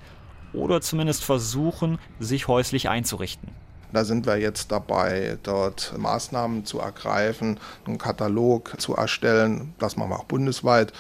oder 0.53 0.81
zumindest 0.81 1.25
versuchen, 1.25 1.99
sich 2.19 2.49
häuslich 2.49 2.89
einzurichten. 2.89 3.51
Da 3.93 4.05
sind 4.05 4.27
wir 4.27 4.37
jetzt 4.37 4.73
dabei, 4.73 5.39
dort 5.43 5.95
Maßnahmen 5.97 6.65
zu 6.65 6.81
ergreifen, 6.81 7.59
einen 7.87 7.99
Katalog 7.99 8.75
zu 8.79 8.95
erstellen, 8.95 9.75
das 9.79 9.97
machen 9.97 10.11
wir 10.11 10.19
auch 10.19 10.25
bundesweit, 10.25 10.93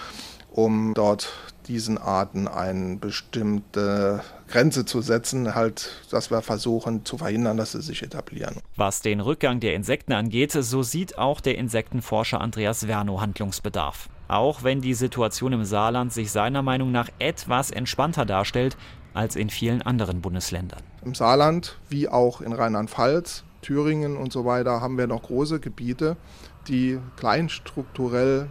um 0.50 0.94
dort 0.94 1.28
diesen 1.68 1.98
Arten 1.98 2.48
eine 2.48 2.96
bestimmte 2.96 4.22
Grenze 4.48 4.84
zu 4.84 5.02
setzen, 5.02 5.54
halt, 5.54 5.90
dass 6.10 6.30
wir 6.30 6.40
versuchen 6.42 7.04
zu 7.04 7.18
verhindern, 7.18 7.56
dass 7.56 7.72
sie 7.72 7.82
sich 7.82 8.02
etablieren. 8.02 8.56
Was 8.76 9.02
den 9.02 9.20
Rückgang 9.20 9.60
der 9.60 9.74
Insekten 9.74 10.12
angeht, 10.12 10.52
so 10.52 10.82
sieht 10.82 11.18
auch 11.18 11.40
der 11.40 11.58
Insektenforscher 11.58 12.40
Andreas 12.40 12.86
Werno 12.86 13.20
Handlungsbedarf. 13.20 14.08
Auch 14.28 14.62
wenn 14.62 14.80
die 14.80 14.94
Situation 14.94 15.52
im 15.52 15.64
Saarland 15.64 16.12
sich 16.12 16.30
seiner 16.30 16.62
Meinung 16.62 16.92
nach 16.92 17.08
etwas 17.18 17.70
entspannter 17.70 18.24
darstellt 18.24 18.76
als 19.14 19.36
in 19.36 19.50
vielen 19.50 19.82
anderen 19.82 20.20
Bundesländern. 20.20 20.82
Im 21.04 21.14
Saarland 21.14 21.78
wie 21.88 22.08
auch 22.08 22.40
in 22.40 22.52
Rheinland-Pfalz, 22.52 23.44
Thüringen 23.62 24.16
und 24.16 24.32
so 24.32 24.44
weiter 24.44 24.80
haben 24.80 24.98
wir 24.98 25.06
noch 25.06 25.22
große 25.22 25.58
Gebiete, 25.58 26.16
die 26.68 26.98
kleinstrukturell 27.16 28.48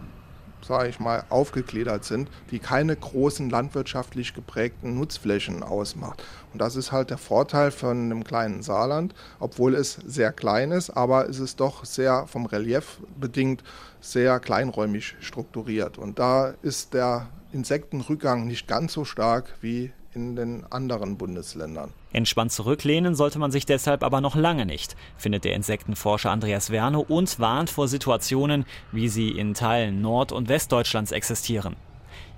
sage 0.66 0.88
ich 0.88 1.00
mal, 1.00 1.24
aufgegliedert 1.28 2.04
sind, 2.04 2.28
die 2.50 2.58
keine 2.58 2.96
großen 2.96 3.48
landwirtschaftlich 3.50 4.34
geprägten 4.34 4.94
Nutzflächen 4.94 5.62
ausmacht. 5.62 6.22
Und 6.52 6.60
das 6.60 6.76
ist 6.76 6.92
halt 6.92 7.10
der 7.10 7.18
Vorteil 7.18 7.70
von 7.70 7.96
einem 7.96 8.24
kleinen 8.24 8.62
Saarland, 8.62 9.14
obwohl 9.38 9.74
es 9.74 9.98
sehr 10.06 10.32
klein 10.32 10.72
ist, 10.72 10.90
aber 10.90 11.28
es 11.28 11.38
ist 11.38 11.60
doch 11.60 11.84
sehr 11.84 12.26
vom 12.26 12.46
Relief 12.46 12.98
bedingt 13.18 13.62
sehr 14.00 14.40
kleinräumig 14.40 15.16
strukturiert. 15.20 15.98
Und 15.98 16.18
da 16.18 16.54
ist 16.62 16.94
der 16.94 17.28
Insektenrückgang 17.52 18.46
nicht 18.46 18.68
ganz 18.68 18.92
so 18.92 19.04
stark 19.04 19.54
wie 19.60 19.92
in 20.16 20.34
den 20.34 20.64
anderen 20.70 21.18
Bundesländern. 21.18 21.92
Entspannt 22.12 22.50
zurücklehnen 22.50 23.14
sollte 23.14 23.38
man 23.38 23.52
sich 23.52 23.66
deshalb 23.66 24.02
aber 24.02 24.22
noch 24.22 24.34
lange 24.34 24.64
nicht, 24.64 24.96
findet 25.18 25.44
der 25.44 25.54
Insektenforscher 25.54 26.30
Andreas 26.30 26.70
Werno 26.70 27.04
und 27.06 27.38
warnt 27.38 27.68
vor 27.68 27.86
Situationen, 27.86 28.64
wie 28.92 29.08
sie 29.08 29.28
in 29.28 29.52
Teilen 29.52 30.00
Nord- 30.00 30.32
und 30.32 30.48
Westdeutschlands 30.48 31.12
existieren. 31.12 31.76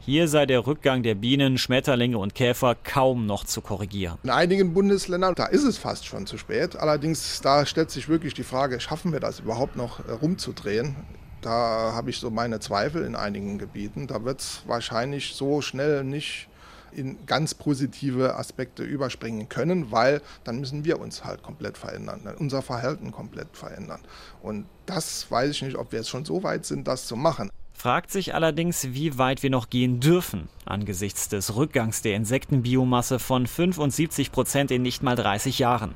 Hier 0.00 0.26
sei 0.26 0.46
der 0.46 0.66
Rückgang 0.66 1.02
der 1.02 1.14
Bienen, 1.14 1.56
Schmetterlinge 1.56 2.18
und 2.18 2.34
Käfer 2.34 2.74
kaum 2.74 3.26
noch 3.26 3.44
zu 3.44 3.60
korrigieren. 3.60 4.18
In 4.24 4.30
einigen 4.30 4.74
Bundesländern, 4.74 5.34
da 5.34 5.46
ist 5.46 5.64
es 5.64 5.78
fast 5.78 6.06
schon 6.06 6.26
zu 6.26 6.36
spät. 6.36 6.76
Allerdings, 6.76 7.40
da 7.42 7.64
stellt 7.64 7.90
sich 7.90 8.08
wirklich 8.08 8.34
die 8.34 8.42
Frage, 8.42 8.80
schaffen 8.80 9.12
wir 9.12 9.20
das 9.20 9.40
überhaupt 9.40 9.76
noch 9.76 10.00
äh, 10.08 10.12
rumzudrehen? 10.12 10.96
Da 11.42 11.92
habe 11.94 12.10
ich 12.10 12.18
so 12.18 12.30
meine 12.30 12.58
Zweifel 12.58 13.04
in 13.04 13.14
einigen 13.14 13.58
Gebieten. 13.58 14.08
Da 14.08 14.24
wird 14.24 14.40
es 14.40 14.62
wahrscheinlich 14.66 15.34
so 15.34 15.60
schnell 15.60 16.02
nicht 16.02 16.47
in 16.92 17.26
ganz 17.26 17.54
positive 17.54 18.36
Aspekte 18.36 18.82
überspringen 18.82 19.48
können, 19.48 19.90
weil 19.90 20.22
dann 20.44 20.60
müssen 20.60 20.84
wir 20.84 21.00
uns 21.00 21.24
halt 21.24 21.42
komplett 21.42 21.78
verändern, 21.78 22.20
unser 22.38 22.62
Verhalten 22.62 23.12
komplett 23.12 23.56
verändern. 23.56 24.00
Und 24.42 24.66
das 24.86 25.30
weiß 25.30 25.50
ich 25.50 25.62
nicht, 25.62 25.76
ob 25.76 25.92
wir 25.92 26.00
jetzt 26.00 26.08
schon 26.08 26.24
so 26.24 26.42
weit 26.42 26.64
sind, 26.64 26.88
das 26.88 27.06
zu 27.06 27.16
machen. 27.16 27.50
Fragt 27.72 28.10
sich 28.10 28.34
allerdings, 28.34 28.88
wie 28.92 29.18
weit 29.18 29.44
wir 29.44 29.50
noch 29.50 29.70
gehen 29.70 30.00
dürfen, 30.00 30.48
angesichts 30.64 31.28
des 31.28 31.54
Rückgangs 31.54 32.02
der 32.02 32.16
Insektenbiomasse 32.16 33.20
von 33.20 33.46
75 33.46 34.32
Prozent 34.32 34.72
in 34.72 34.82
nicht 34.82 35.04
mal 35.04 35.14
30 35.14 35.60
Jahren. 35.60 35.94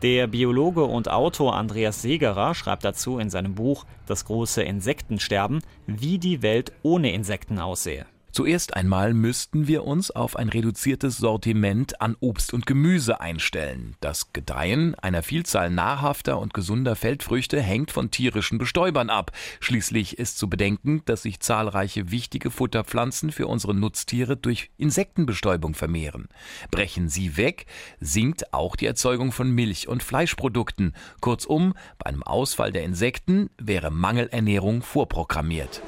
Der 0.00 0.26
Biologe 0.26 0.84
und 0.84 1.10
Autor 1.10 1.56
Andreas 1.56 2.02
Segerer 2.02 2.54
schreibt 2.54 2.84
dazu 2.84 3.18
in 3.18 3.30
seinem 3.30 3.54
Buch 3.54 3.84
Das 4.06 4.24
große 4.24 4.62
Insektensterben, 4.62 5.60
wie 5.86 6.18
die 6.18 6.42
Welt 6.42 6.72
ohne 6.82 7.12
Insekten 7.12 7.58
aussähe. 7.58 8.06
Zuerst 8.34 8.74
einmal 8.74 9.14
müssten 9.14 9.68
wir 9.68 9.84
uns 9.84 10.10
auf 10.10 10.34
ein 10.34 10.48
reduziertes 10.48 11.18
Sortiment 11.18 12.00
an 12.00 12.16
Obst 12.18 12.52
und 12.52 12.66
Gemüse 12.66 13.20
einstellen. 13.20 13.94
Das 14.00 14.32
Gedeihen 14.32 14.96
einer 14.96 15.22
Vielzahl 15.22 15.70
nahrhafter 15.70 16.40
und 16.40 16.52
gesunder 16.52 16.96
Feldfrüchte 16.96 17.62
hängt 17.62 17.92
von 17.92 18.10
tierischen 18.10 18.58
Bestäubern 18.58 19.08
ab. 19.08 19.30
Schließlich 19.60 20.18
ist 20.18 20.36
zu 20.36 20.50
bedenken, 20.50 21.02
dass 21.04 21.22
sich 21.22 21.38
zahlreiche 21.38 22.10
wichtige 22.10 22.50
Futterpflanzen 22.50 23.30
für 23.30 23.46
unsere 23.46 23.72
Nutztiere 23.72 24.36
durch 24.36 24.72
Insektenbestäubung 24.78 25.74
vermehren. 25.74 26.26
Brechen 26.72 27.08
sie 27.08 27.36
weg, 27.36 27.66
sinkt 28.00 28.52
auch 28.52 28.74
die 28.74 28.86
Erzeugung 28.86 29.30
von 29.30 29.48
Milch- 29.48 29.86
und 29.86 30.02
Fleischprodukten. 30.02 30.96
Kurzum, 31.20 31.74
bei 31.98 32.06
einem 32.06 32.24
Ausfall 32.24 32.72
der 32.72 32.82
Insekten 32.82 33.50
wäre 33.58 33.92
Mangelernährung 33.92 34.82
vorprogrammiert. 34.82 35.82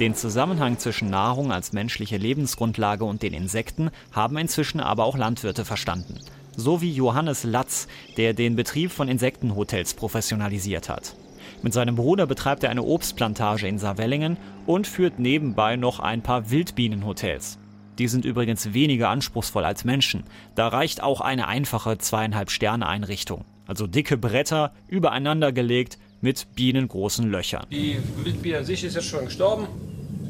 Den 0.00 0.14
Zusammenhang 0.14 0.78
zwischen 0.78 1.10
Nahrung 1.10 1.52
als 1.52 1.74
menschliche 1.74 2.16
Lebensgrundlage 2.16 3.04
und 3.04 3.22
den 3.22 3.34
Insekten 3.34 3.90
haben 4.12 4.38
inzwischen 4.38 4.80
aber 4.80 5.04
auch 5.04 5.18
Landwirte 5.18 5.66
verstanden. 5.66 6.18
So 6.56 6.80
wie 6.80 6.90
Johannes 6.90 7.44
Latz, 7.44 7.86
der 8.16 8.32
den 8.32 8.56
Betrieb 8.56 8.92
von 8.92 9.08
Insektenhotels 9.08 9.92
professionalisiert 9.92 10.88
hat. 10.88 11.14
Mit 11.62 11.74
seinem 11.74 11.96
Bruder 11.96 12.26
betreibt 12.26 12.64
er 12.64 12.70
eine 12.70 12.82
Obstplantage 12.82 13.68
in 13.68 13.78
Saarwellingen 13.78 14.38
und 14.64 14.86
führt 14.86 15.18
nebenbei 15.18 15.76
noch 15.76 16.00
ein 16.00 16.22
paar 16.22 16.50
Wildbienenhotels. 16.50 17.58
Die 17.98 18.08
sind 18.08 18.24
übrigens 18.24 18.72
weniger 18.72 19.10
anspruchsvoll 19.10 19.66
als 19.66 19.84
Menschen. 19.84 20.24
Da 20.54 20.68
reicht 20.68 21.02
auch 21.02 21.20
eine 21.20 21.46
einfache 21.46 21.98
zweieinhalb 21.98 22.50
Sterne 22.50 22.86
Einrichtung. 22.86 23.44
Also 23.66 23.86
dicke 23.86 24.16
Bretter 24.16 24.72
übereinander 24.88 25.52
gelegt 25.52 25.98
mit 26.22 26.46
bienengroßen 26.54 27.30
Löchern. 27.30 27.66
Die 27.70 27.98
Wildbiene 28.24 28.58
an 28.58 28.64
sich 28.64 28.82
ist 28.82 28.94
jetzt 28.94 29.08
schon 29.08 29.26
gestorben 29.26 29.68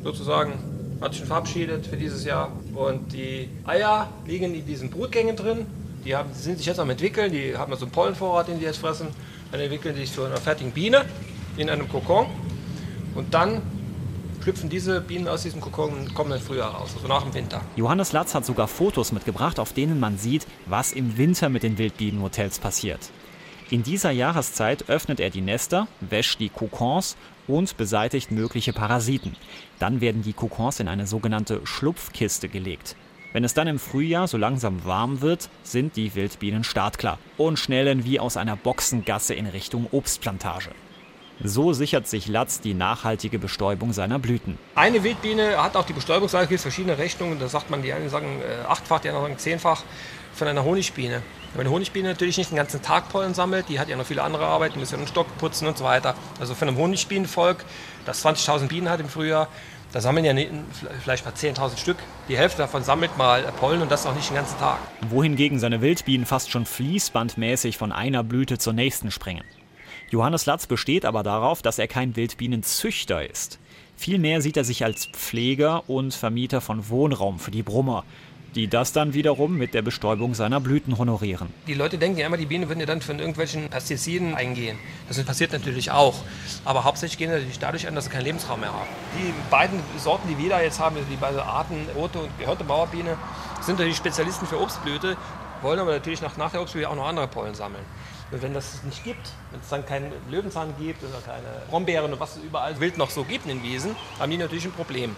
sozusagen, 0.03 0.53
hat 1.01 1.13
sich 1.13 1.21
schon 1.21 1.29
verabschiedet 1.29 1.87
für 1.87 1.97
dieses 1.97 2.25
Jahr. 2.25 2.53
Und 2.75 3.13
die 3.13 3.49
Eier 3.65 4.09
liegen 4.27 4.55
in 4.55 4.67
diesen 4.67 4.91
Brutgängen 4.91 5.37
drin. 5.37 5.67
Die, 6.05 6.17
haben, 6.17 6.33
sind 6.33 6.59
sich 6.59 6.67
jetzt 6.67 6.81
am 6.81 6.89
entwickeln, 6.91 7.33
die 7.33 7.57
haben 7.57 7.75
so 7.77 7.85
einen 7.85 7.93
Pollenvorrat, 7.93 8.49
den 8.49 8.59
die 8.59 8.65
jetzt 8.65 8.79
fressen. 8.79 9.09
Dann 9.51 9.61
entwickeln 9.61 9.95
die 9.95 10.03
sich 10.03 10.13
zu 10.13 10.25
einer 10.25 10.37
fertigen 10.37 10.73
Biene 10.73 11.05
in 11.57 11.69
einem 11.69 11.89
Kokon. 11.89 12.27
Und 13.15 13.35
dann 13.35 13.61
schlüpfen 14.43 14.71
diese 14.71 15.01
Bienen 15.01 15.29
aus 15.29 15.43
diesem 15.43 15.61
Kokon 15.61 15.93
und 15.93 16.15
kommen 16.15 16.33
im 16.33 16.41
Frühjahr 16.41 16.75
raus, 16.75 16.91
also 16.95 17.07
nach 17.07 17.23
dem 17.23 17.35
Winter. 17.35 17.61
Johannes 17.77 18.13
Latz 18.13 18.35
hat 18.35 18.47
sogar 18.47 18.69
Fotos 18.69 19.13
mitgebracht, 19.13 19.59
auf 19.59 19.73
denen 19.73 20.01
man 20.01 20.17
sieht, 20.17 20.47
was 20.67 20.93
im 20.93 21.19
Winter 21.19 21.49
mit 21.49 21.63
den 21.63 21.77
Wildbienenhotels 21.77 22.59
passiert. 22.59 23.11
In 23.71 23.83
dieser 23.83 24.11
Jahreszeit 24.11 24.89
öffnet 24.89 25.21
er 25.21 25.31
die 25.31 25.43
Nester, 25.43 25.87
wäscht 26.01 26.41
die 26.41 26.49
Kokons 26.49 27.17
und 27.51 27.77
beseitigt 27.77 28.31
mögliche 28.31 28.73
Parasiten. 28.73 29.37
Dann 29.79 30.01
werden 30.01 30.23
die 30.23 30.33
Kokons 30.33 30.81
in 30.81 30.89
eine 30.89 31.07
sogenannte 31.07 31.61
Schlupfkiste 31.65 32.49
gelegt. 32.49 32.97
Wenn 33.33 33.45
es 33.45 33.55
dann 33.55 33.69
im 33.69 33.79
Frühjahr 33.79 34.27
so 34.27 34.37
langsam 34.37 34.85
warm 34.85 35.21
wird, 35.21 35.49
sind 35.63 35.95
die 35.97 36.15
Wildbienen 36.15 36.65
startklar 36.65 37.19
und 37.37 37.59
schnellen 37.59 38.05
wie 38.05 38.19
aus 38.19 38.37
einer 38.37 38.57
Boxengasse 38.57 39.35
in 39.35 39.47
Richtung 39.47 39.87
Obstplantage. 39.93 40.71
So 41.43 41.73
sichert 41.73 42.07
sich 42.07 42.29
Latz 42.29 42.61
die 42.61 42.75
nachhaltige 42.75 43.39
Bestäubung 43.39 43.93
seiner 43.95 44.19
Blüten. 44.19 44.59
Eine 44.75 45.05
Wildbiene 45.05 45.63
hat 45.63 45.75
auch 45.75 45.87
die 45.87 45.95
Bestäubungsseite, 45.95 46.55
es 46.55 46.63
verschiedene 46.63 46.99
Rechnungen, 46.99 47.39
da 47.39 47.49
sagt 47.49 47.71
man, 47.71 47.83
die 47.83 47.93
einen 47.93 48.11
sagen 48.11 48.41
äh, 48.43 48.67
achtfach, 48.67 49.01
die 49.01 49.09
anderen 49.09 49.29
sagen 49.29 49.39
zehnfach 49.39 49.85
von 50.33 50.49
einer 50.49 50.65
Honigbiene. 50.65 51.23
Wenn 51.55 51.63
eine 51.63 51.71
Honigbiene 51.71 52.09
natürlich 52.09 52.39
nicht 52.39 52.51
den 52.51 52.57
ganzen 52.57 52.81
Tag 52.81 53.09
Pollen 53.09 53.35
sammelt, 53.35 53.69
die 53.69 53.81
hat 53.81 53.89
ja 53.89 53.97
noch 53.97 54.07
viele 54.07 54.23
andere 54.23 54.47
Arbeiten, 54.47 54.79
muss 54.79 54.93
ja 54.93 54.99
einen 54.99 55.09
Stock 55.09 55.27
putzen 55.39 55.67
und 55.67 55.77
so 55.77 55.85
weiter. 55.85 56.15
Also 56.39 56.55
von 56.55 56.69
einem 56.69 56.77
Honigbienenvolk, 56.79 57.65
das 58.05 58.25
20.000 58.25 58.69
Bienen 58.69 58.89
hat 58.89 59.01
im 59.01 59.09
Frühjahr, 59.09 59.49
da 59.93 60.01
sammeln 60.01 60.25
ja 60.25 60.35
vielleicht 61.03 61.25
mal 61.25 61.35
10.000 61.35 61.77
Stück. 61.77 61.97
Die 62.29 62.39
Hälfte 62.39 62.59
davon 62.59 62.85
sammelt 62.85 63.19
mal 63.19 63.43
Pollen 63.59 63.83
und 63.83 63.91
das 63.91 64.07
auch 64.07 64.15
nicht 64.15 64.31
den 64.31 64.37
ganzen 64.37 64.57
Tag. 64.59 64.79
Wohingegen 65.09 65.59
seine 65.59 65.81
Wildbienen 65.81 66.27
fast 66.27 66.51
schon 66.51 66.65
fließbandmäßig 66.65 67.77
von 67.77 67.91
einer 67.91 68.23
Blüte 68.23 68.59
zur 68.59 68.73
nächsten 68.73 69.11
springen. 69.11 69.43
Johannes 70.11 70.47
Latz 70.47 70.67
besteht 70.67 71.05
aber 71.05 71.25
darauf, 71.25 71.63
dass 71.63 71.81
er 71.81 71.89
kein 71.89 72.15
Wildbienenzüchter 72.15 73.29
ist. 73.29 73.59
Vielmehr 73.97 74.41
sieht 74.41 74.57
er 74.57 74.65
sich 74.65 74.85
als 74.85 75.07
Pfleger 75.07 75.89
und 75.89 76.15
Vermieter 76.15 76.61
von 76.61 76.89
Wohnraum 76.89 77.39
für 77.39 77.51
die 77.51 77.63
Brummer, 77.63 78.05
die 78.55 78.69
das 78.69 78.93
dann 78.93 79.15
wiederum 79.15 79.57
mit 79.57 79.75
der 79.75 79.83
Bestäubung 79.83 80.35
seiner 80.35 80.61
Blüten 80.61 80.99
honorieren. 80.99 81.53
Die 81.67 81.75
Leute 81.75 81.99
denken 81.99 82.19
ja 82.19 82.27
immer, 82.27 82.37
die 82.37 82.47
Bienen 82.47 82.69
würden 82.69 82.81
ja 82.81 82.87
dann 82.87 83.01
von 83.01 83.19
irgendwelchen 83.19 83.69
Pestiziden 83.69 84.35
eingehen. 84.35 84.79
Das 85.09 85.23
passiert 85.23 85.53
natürlich 85.53 85.91
auch. 85.91 86.15
Aber 86.65 86.85
hauptsächlich 86.85 87.19
gehen 87.19 87.31
sie 87.31 87.37
natürlich 87.37 87.59
dadurch 87.59 87.87
an, 87.87 87.95
dass 87.95 88.05
sie 88.05 88.11
keinen 88.11 88.25
Lebensraum 88.25 88.61
mehr 88.61 88.73
haben. 88.73 88.89
Die 89.19 89.33
beiden 89.51 89.81
Sorten, 89.99 90.29
die 90.29 90.39
wir 90.39 90.51
da 90.51 90.61
jetzt 90.61 90.81
haben, 90.81 90.97
die 91.11 91.17
beiden 91.17 91.41
Arten, 91.41 91.87
rote 91.95 92.21
und 92.21 92.39
gehörte 92.39 92.65
Mauerbiene, 92.65 93.17
sind 93.61 93.79
natürlich 93.79 93.97
Spezialisten 93.97 94.47
für 94.47 94.61
Obstblüte, 94.61 95.17
wollen 95.63 95.79
aber 95.79 95.93
natürlich 95.93 96.23
nach, 96.23 96.37
nach 96.37 96.51
der 96.51 96.63
Obstblüte 96.63 96.89
auch 96.89 96.97
noch 96.97 97.07
andere 97.07 97.29
Pollen 97.29 97.55
sammeln. 97.55 97.85
Und 98.31 98.43
wenn 98.43 98.55
das 98.55 98.83
nicht 98.85 99.03
gibt, 99.03 99.33
wenn 99.51 99.61
es 99.61 99.69
dann 99.69 99.85
keinen 99.85 100.13
Löwenzahn 100.31 100.73
gibt 100.79 101.03
oder 101.03 101.21
keine 101.25 101.49
Brombeeren 101.69 102.13
und 102.13 102.21
was 102.21 102.37
es 102.37 102.45
überall 102.45 102.79
wild 102.79 102.97
noch 102.97 103.11
so 103.11 103.25
gibt 103.25 103.47
in 103.47 103.59
den 103.59 103.63
Wiesen, 103.63 103.97
haben 104.19 104.31
die 104.31 104.39
natürlich 104.39 104.65
ein 104.65 104.73
Problem. 104.73 105.17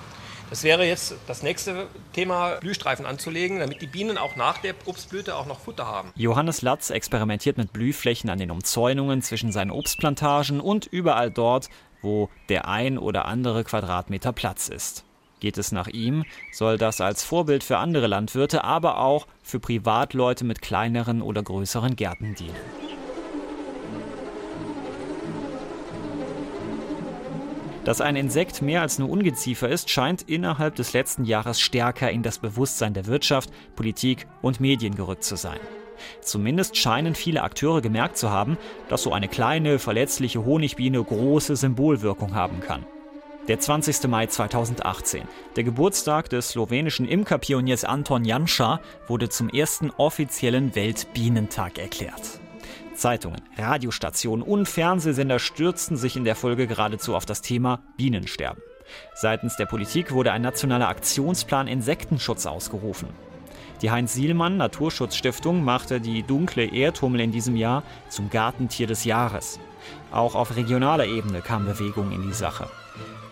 Das 0.53 0.65
wäre 0.65 0.85
jetzt 0.85 1.15
das 1.27 1.43
nächste 1.43 1.87
Thema, 2.13 2.57
Blühstreifen 2.57 3.07
anzulegen, 3.07 3.61
damit 3.61 3.81
die 3.81 3.87
Bienen 3.87 4.19
auch 4.19 4.37
nach 4.37 4.59
der 4.59 4.75
Obstblüte 4.85 5.35
auch 5.35 5.47
noch 5.47 5.61
Futter 5.61 5.87
haben. 5.87 6.13
Johannes 6.15 6.61
Latz 6.61 6.91
experimentiert 6.91 7.57
mit 7.57 7.73
Blühflächen 7.73 8.29
an 8.29 8.39
den 8.39 8.51
Umzäunungen 8.51 9.23
zwischen 9.23 9.51
seinen 9.51 9.71
Obstplantagen 9.71 10.61
und 10.61 10.85
überall 10.85 11.31
dort, 11.31 11.71
wo 12.03 12.29
der 12.51 12.69
ein 12.69 12.99
oder 12.99 13.25
andere 13.25 13.65
Quadratmeter 13.65 14.35
Platz 14.35 14.69
ist. 14.69 15.07
Geht 15.41 15.57
es 15.57 15.73
nach 15.73 15.89
ihm, 15.89 16.27
soll 16.53 16.77
das 16.77 17.01
als 17.01 17.25
Vorbild 17.25 17.65
für 17.65 17.79
andere 17.79 18.07
Landwirte, 18.07 18.63
aber 18.63 18.99
auch 18.99 19.27
für 19.43 19.59
Privatleute 19.59 20.45
mit 20.45 20.61
kleineren 20.61 21.23
oder 21.23 21.43
größeren 21.43 21.97
Gärten 21.97 22.35
dienen. 22.35 23.02
Dass 27.85 28.01
ein 28.01 28.15
Insekt 28.15 28.63
mehr 28.63 28.81
als 28.81 29.01
nur 29.01 29.11
Ungeziefer 29.11 29.69
ist, 29.69 29.91
scheint 29.91 30.23
innerhalb 30.23 30.77
des 30.77 30.93
letzten 30.93 31.25
Jahres 31.25 31.61
stärker 31.61 32.11
in 32.11 32.23
das 32.23 32.39
Bewusstsein 32.39 32.95
der 32.95 33.07
Wirtschaft, 33.07 33.51
Politik 33.75 34.29
und 34.41 34.61
Medien 34.61 34.95
gerückt 34.95 35.25
zu 35.25 35.35
sein. 35.35 35.59
Zumindest 36.21 36.77
scheinen 36.77 37.15
viele 37.15 37.43
Akteure 37.43 37.81
gemerkt 37.81 38.17
zu 38.17 38.31
haben, 38.31 38.57
dass 38.89 39.03
so 39.03 39.13
eine 39.13 39.29
kleine, 39.29 39.79
verletzliche 39.79 40.45
Honigbiene 40.45 41.03
große 41.03 41.57
Symbolwirkung 41.57 42.35
haben 42.35 42.61
kann. 42.61 42.87
Der 43.49 43.59
20. 43.59 44.07
Mai 44.07 44.27
2018, 44.27 45.23
der 45.57 45.65
Geburtstag 45.65 46.31
des 46.31 46.51
slowenischen 46.51 47.09
Imkerpioniers 47.09 47.85
Anton 47.85 48.25
Janša, 48.25 48.81
wurde 49.09 49.29
zum 49.29 49.49
ersten 49.49 49.91
offiziellen 49.91 50.77
Weltbienentag 50.77 51.79
erklärt. 51.79 52.42
Zeitungen, 53.03 53.43
Radiostationen 53.59 54.47
und 54.47 54.69
Fernsehsender 54.69 55.41
stürzten 55.41 55.97
sich 55.97 56.17
in 56.17 56.23
der 56.23 56.37
Folge 56.37 56.69
geradezu 56.69 57.17
auf 57.17 57.27
das 57.27 57.43
Thema 57.43 57.81
Bienensterben. 57.97 58.63
Seitens 59.17 59.57
der 59.57 59.67
Politik 59.67 60.13
wurde 60.13 60.31
ein 60.31 60.43
nationaler 60.43 60.87
Aktionsplan 60.87 61.67
Insektenschutz 61.67 62.47
ausgerufen. 62.47 63.09
Die 63.81 63.91
Heinz-Sielmann 63.91 64.57
Naturschutzstiftung 64.57 65.65
machte 65.65 66.01
die 66.01 66.23
dunkle 66.23 66.65
Erdhummel 66.65 67.23
in 67.23 67.33
diesem 67.33 67.57
Jahr 67.57 67.83
zum 68.09 68.31
Gartentier 68.31 68.87
des 68.87 69.03
Jahres. 69.03 69.59
Auch 70.13 70.37
auf 70.37 70.55
regionaler 70.55 71.07
Ebene 71.07 71.41
kam 71.41 71.65
Bewegung 71.65 72.13
in 72.13 72.23
die 72.23 72.33
Sache. 72.33 72.69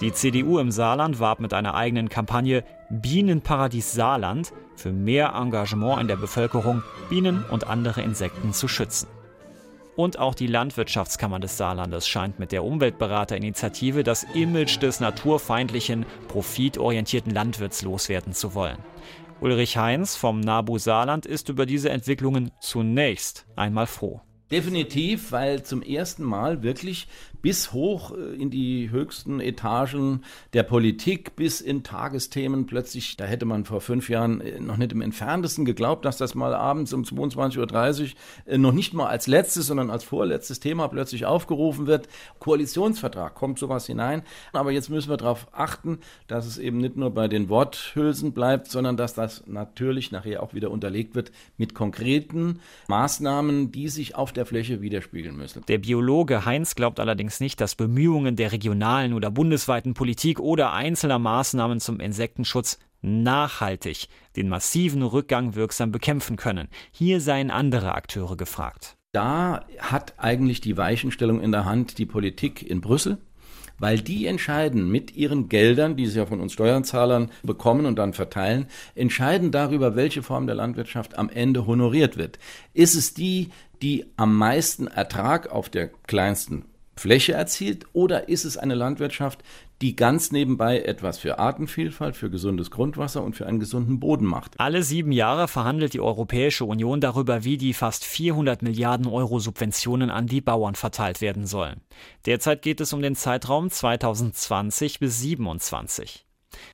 Die 0.01 0.13
CDU 0.13 0.59
im 0.59 0.73
Saarland 0.73 1.21
warb 1.21 1.39
mit 1.39 1.55
einer 1.55 1.77
eigenen 1.77 2.09
Kampagne 2.09 2.65
Bienenparadies 2.91 3.93
Saarland 3.93 4.53
für 4.75 4.91
mehr 4.91 5.35
Engagement 5.37 6.01
in 6.01 6.09
der 6.09 6.17
Bevölkerung, 6.17 6.83
Bienen 7.09 7.45
und 7.53 7.69
andere 7.69 8.03
Insekten 8.03 8.53
zu 8.53 8.67
schützen. 8.67 9.07
Und 10.01 10.19
auch 10.19 10.35
die 10.35 10.47
Landwirtschaftskammer 10.47 11.41
des 11.41 11.59
Saarlandes 11.59 12.09
scheint 12.09 12.39
mit 12.39 12.53
der 12.53 12.65
Umweltberaterinitiative 12.65 14.03
das 14.03 14.23
Image 14.33 14.81
des 14.81 14.99
naturfeindlichen, 14.99 16.07
profitorientierten 16.27 17.35
Landwirts 17.35 17.83
loswerden 17.83 18.33
zu 18.33 18.55
wollen. 18.55 18.79
Ulrich 19.43 19.77
Heinz 19.77 20.17
vom 20.17 20.41
NABU 20.41 20.79
Saarland 20.79 21.27
ist 21.27 21.51
über 21.51 21.67
diese 21.67 21.91
Entwicklungen 21.91 22.51
zunächst 22.63 23.45
einmal 23.57 23.87
froh. 23.87 24.23
Definitiv, 24.51 25.33
weil 25.33 25.65
zum 25.65 25.83
ersten 25.83 26.25
Mal 26.25 26.63
wirklich 26.63 27.07
bis 27.43 27.73
hoch 27.73 28.13
äh, 28.13 28.35
in 28.35 28.51
die 28.51 28.91
höchsten 28.91 29.41
Etagen 29.41 30.23
der 30.53 30.63
Politik, 30.63 31.37
bis 31.37 31.61
in 31.61 31.83
Tagesthemen 31.83 32.67
plötzlich, 32.67 33.17
da 33.17 33.25
hätte 33.25 33.47
man 33.47 33.65
vor 33.65 33.81
fünf 33.81 34.09
Jahren 34.09 34.41
äh, 34.41 34.61
noch 34.61 34.77
nicht 34.77 34.93
im 34.93 35.01
entferntesten 35.01 35.65
geglaubt, 35.65 36.05
dass 36.05 36.17
das 36.17 36.35
mal 36.35 36.55
abends 36.55 36.93
um 36.93 37.03
22.30 37.03 38.03
Uhr 38.03 38.09
äh, 38.47 38.59
noch 38.59 38.73
nicht 38.73 38.95
mal 38.95 39.07
als 39.07 39.27
letztes, 39.27 39.67
sondern 39.67 39.91
als 39.91 40.05
vorletztes 40.05 40.61
Thema 40.61 40.89
plötzlich 40.89 41.27
aufgerufen 41.27 41.87
wird. 41.87 42.09
Koalitionsvertrag 42.39 43.35
kommt 43.35 43.59
sowas 43.59 43.87
hinein. 43.87 44.23
Aber 44.53 44.73
jetzt 44.73 44.91
müssen 44.91 45.11
wir 45.11 45.17
darauf 45.17 45.49
achten, 45.53 45.99
dass 46.27 46.47
es 46.47 46.59
eben 46.59 46.79
nicht 46.79 46.97
nur 46.97 47.11
bei 47.11 47.29
den 47.29 47.49
Worthülsen 47.49 48.33
bleibt, 48.33 48.69
sondern 48.69 48.97
dass 48.97 49.15
das 49.15 49.47
natürlich 49.47 50.13
nachher 50.13 50.43
auch 50.43 50.55
wieder 50.55 50.71
unterlegt 50.71 51.15
wird 51.15 51.33
mit 51.57 51.75
konkreten 51.75 52.61
Maßnahmen, 52.89 53.73
die 53.73 53.89
sich 53.89 54.15
auf 54.15 54.33
der 54.33 54.47
Fläche 54.47 54.83
widerspiegeln 54.83 55.37
müssen. 55.37 55.65
Der 55.69 55.79
Biologe 55.79 56.45
Heinz 56.45 56.75
glaubt 56.75 57.01
allerdings, 57.01 57.30
allerdings 57.31 57.41
nicht, 57.41 57.61
dass 57.61 57.77
Bemühungen 57.77 58.35
der 58.35 58.51
regionalen 58.51 59.15
oder 59.15 59.31
bundesweiten 59.31 59.95
Politik 59.95 60.41
oder 60.41 60.73
einzelner 60.73 61.21
Maßnahmen 61.21 61.79
zum 61.79 62.01
Insektenschutz 62.01 62.79
nachhaltig 63.03 64.09
den 64.37 64.49
massiven 64.49 65.03
Rückgang 65.03 65.55
wirksam 65.55 65.93
bekämpfen 65.93 66.37
können. 66.37 66.69
Hier 66.91 67.21
seien 67.21 67.51
andere 67.51 67.95
Akteure 67.95 68.37
gefragt. 68.37 68.97
Da 69.13 69.65
hat 69.79 70.15
eigentlich 70.19 70.61
die 70.61 70.77
Weichenstellung 70.77 71.41
in 71.41 71.53
der 71.53 71.65
Hand 71.65 71.99
die 71.99 72.07
Politik 72.07 72.69
in 72.69 72.81
Brüssel, 72.81 73.19
weil 73.79 74.01
die 74.01 74.27
entscheiden 74.27 74.91
mit 74.91 75.17
ihren 75.17 75.49
Geldern, 75.49 75.97
die 75.97 76.07
sie 76.07 76.19
ja 76.19 76.27
von 76.27 76.41
uns 76.41 76.53
Steuerzahlern 76.53 77.31
bekommen 77.43 77.87
und 77.87 77.97
dann 77.97 78.13
verteilen, 78.13 78.67
entscheiden 78.95 79.53
darüber, 79.53 79.95
welche 79.95 80.23
Form 80.23 80.47
der 80.47 80.57
Landwirtschaft 80.57 81.17
am 81.17 81.31
Ende 81.31 81.67
honoriert 81.67 82.17
wird. 82.17 82.39
Ist 82.75 82.95
es 82.95 83.15
die, 83.15 83.51
die 83.83 84.05
am 84.17 84.37
meisten 84.37 84.89
Ertrag 84.89 85.51
auf 85.51 85.71
der 85.71 85.89
kleinsten 86.07 86.65
Fläche 87.01 87.33
erzielt 87.33 87.87
oder 87.95 88.29
ist 88.29 88.45
es 88.45 88.59
eine 88.59 88.75
Landwirtschaft, 88.75 89.43
die 89.81 89.97
ganz 89.97 90.33
nebenbei 90.33 90.81
etwas 90.81 91.19
für 91.19 91.39
Artenvielfalt, 91.39 92.15
für 92.15 92.29
gesundes 92.29 92.71
Grundwasser 92.71 93.25
und 93.25 93.35
für 93.35 93.47
einen 93.47 93.59
gesunden 93.59 94.01
Boden 94.01 94.27
macht? 94.27 94.61
Alle 94.61 94.83
sieben 94.83 95.11
Jahre 95.11 95.49
verhandelt 95.49 95.95
die 95.95 96.01
Europäische 96.01 96.67
Union 96.67 97.01
darüber, 97.01 97.43
wie 97.43 97.57
die 97.57 97.73
fast 97.73 98.05
400 98.05 98.61
Milliarden 98.61 99.07
Euro 99.07 99.39
Subventionen 99.39 100.11
an 100.11 100.27
die 100.27 100.43
Bauern 100.43 100.75
verteilt 100.75 101.23
werden 101.23 101.47
sollen. 101.47 101.81
Derzeit 102.27 102.61
geht 102.61 102.83
es 102.83 102.93
um 102.93 103.01
den 103.01 103.17
Zeitraum 103.17 103.71
2020 103.71 105.01
bis 105.01 105.21
2027. 105.21 106.27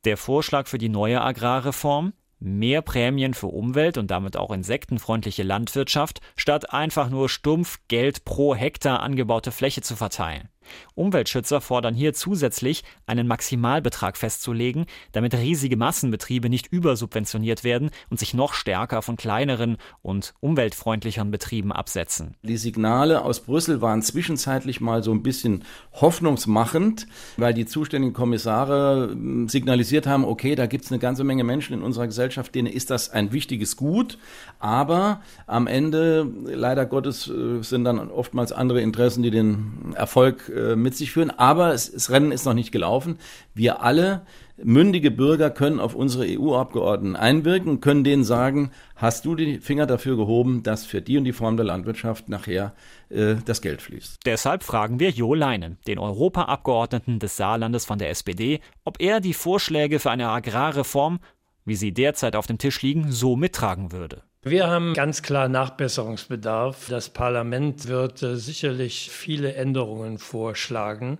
Der 0.04 0.16
Vorschlag 0.16 0.66
für 0.66 0.78
die 0.78 0.88
neue 0.88 1.20
Agrarreform 1.20 2.14
Mehr 2.38 2.82
Prämien 2.82 3.34
für 3.34 3.46
Umwelt 3.46 3.98
und 3.98 4.10
damit 4.10 4.36
auch 4.36 4.50
insektenfreundliche 4.50 5.42
Landwirtschaft, 5.42 6.20
statt 6.36 6.72
einfach 6.72 7.08
nur 7.08 7.28
stumpf 7.28 7.80
Geld 7.88 8.24
pro 8.24 8.54
Hektar 8.54 9.00
angebaute 9.00 9.52
Fläche 9.52 9.80
zu 9.80 9.96
verteilen. 9.96 10.48
Umweltschützer 10.94 11.60
fordern 11.60 11.94
hier 11.94 12.14
zusätzlich, 12.14 12.84
einen 13.06 13.26
Maximalbetrag 13.26 14.16
festzulegen, 14.16 14.86
damit 15.12 15.34
riesige 15.34 15.76
Massenbetriebe 15.76 16.48
nicht 16.48 16.66
übersubventioniert 16.68 17.64
werden 17.64 17.90
und 18.10 18.18
sich 18.18 18.34
noch 18.34 18.54
stärker 18.54 19.02
von 19.02 19.16
kleineren 19.16 19.76
und 20.02 20.34
umweltfreundlicheren 20.40 21.30
Betrieben 21.30 21.72
absetzen. 21.72 22.34
Die 22.42 22.56
Signale 22.56 23.22
aus 23.22 23.40
Brüssel 23.40 23.80
waren 23.80 24.02
zwischenzeitlich 24.02 24.80
mal 24.80 25.02
so 25.02 25.12
ein 25.12 25.22
bisschen 25.22 25.64
hoffnungsmachend, 25.92 27.06
weil 27.36 27.54
die 27.54 27.66
zuständigen 27.66 28.14
Kommissare 28.14 29.10
hm, 29.10 29.48
signalisiert 29.48 30.06
haben, 30.06 30.24
okay, 30.24 30.54
da 30.54 30.66
gibt 30.66 30.84
es 30.84 30.92
eine 30.92 30.98
ganze 30.98 31.24
Menge 31.24 31.44
Menschen 31.44 31.74
in 31.74 31.82
unserer 31.82 32.06
Gesellschaft, 32.06 32.54
denen 32.54 32.68
ist 32.68 32.90
das 32.90 33.10
ein 33.10 33.32
wichtiges 33.32 33.76
Gut, 33.76 34.18
aber 34.58 35.20
am 35.46 35.66
Ende, 35.66 36.26
leider 36.44 36.86
Gottes, 36.86 37.28
äh, 37.28 37.62
sind 37.62 37.84
dann 37.84 37.98
oftmals 38.10 38.52
andere 38.52 38.80
Interessen, 38.80 39.22
die 39.22 39.30
den 39.30 39.94
Erfolg 39.94 40.48
äh, 40.56 40.76
mit 40.76 40.96
sich 40.96 41.12
führen. 41.12 41.30
Aber 41.30 41.72
es, 41.72 41.92
das 41.92 42.10
Rennen 42.10 42.32
ist 42.32 42.44
noch 42.46 42.54
nicht 42.54 42.72
gelaufen. 42.72 43.18
Wir 43.54 43.82
alle, 43.82 44.22
mündige 44.62 45.10
Bürger, 45.10 45.50
können 45.50 45.80
auf 45.80 45.94
unsere 45.94 46.24
EU-Abgeordneten 46.26 47.16
einwirken, 47.16 47.80
können 47.80 48.04
denen 48.04 48.24
sagen, 48.24 48.70
hast 48.94 49.24
du 49.24 49.34
die 49.34 49.58
Finger 49.58 49.86
dafür 49.86 50.16
gehoben, 50.16 50.62
dass 50.62 50.86
für 50.86 51.02
die 51.02 51.18
und 51.18 51.24
die 51.24 51.32
Form 51.32 51.56
der 51.56 51.66
Landwirtschaft 51.66 52.28
nachher 52.28 52.74
äh, 53.10 53.36
das 53.44 53.60
Geld 53.60 53.82
fließt. 53.82 54.20
Deshalb 54.24 54.62
fragen 54.62 54.98
wir 54.98 55.10
Jo 55.10 55.34
Leinen, 55.34 55.78
den 55.86 55.98
Europaabgeordneten 55.98 57.18
des 57.18 57.36
Saarlandes 57.36 57.84
von 57.84 57.98
der 57.98 58.10
SPD, 58.10 58.60
ob 58.84 59.00
er 59.00 59.20
die 59.20 59.34
Vorschläge 59.34 59.98
für 59.98 60.10
eine 60.10 60.28
Agrarreform, 60.28 61.20
wie 61.64 61.76
sie 61.76 61.92
derzeit 61.92 62.36
auf 62.36 62.46
dem 62.46 62.58
Tisch 62.58 62.80
liegen, 62.82 63.12
so 63.12 63.36
mittragen 63.36 63.92
würde. 63.92 64.22
Wir 64.48 64.68
haben 64.68 64.94
ganz 64.94 65.22
klar 65.22 65.48
Nachbesserungsbedarf. 65.48 66.86
Das 66.88 67.08
Parlament 67.08 67.88
wird 67.88 68.22
äh, 68.22 68.36
sicherlich 68.36 69.10
viele 69.10 69.54
Änderungen 69.54 70.18
vorschlagen. 70.18 71.18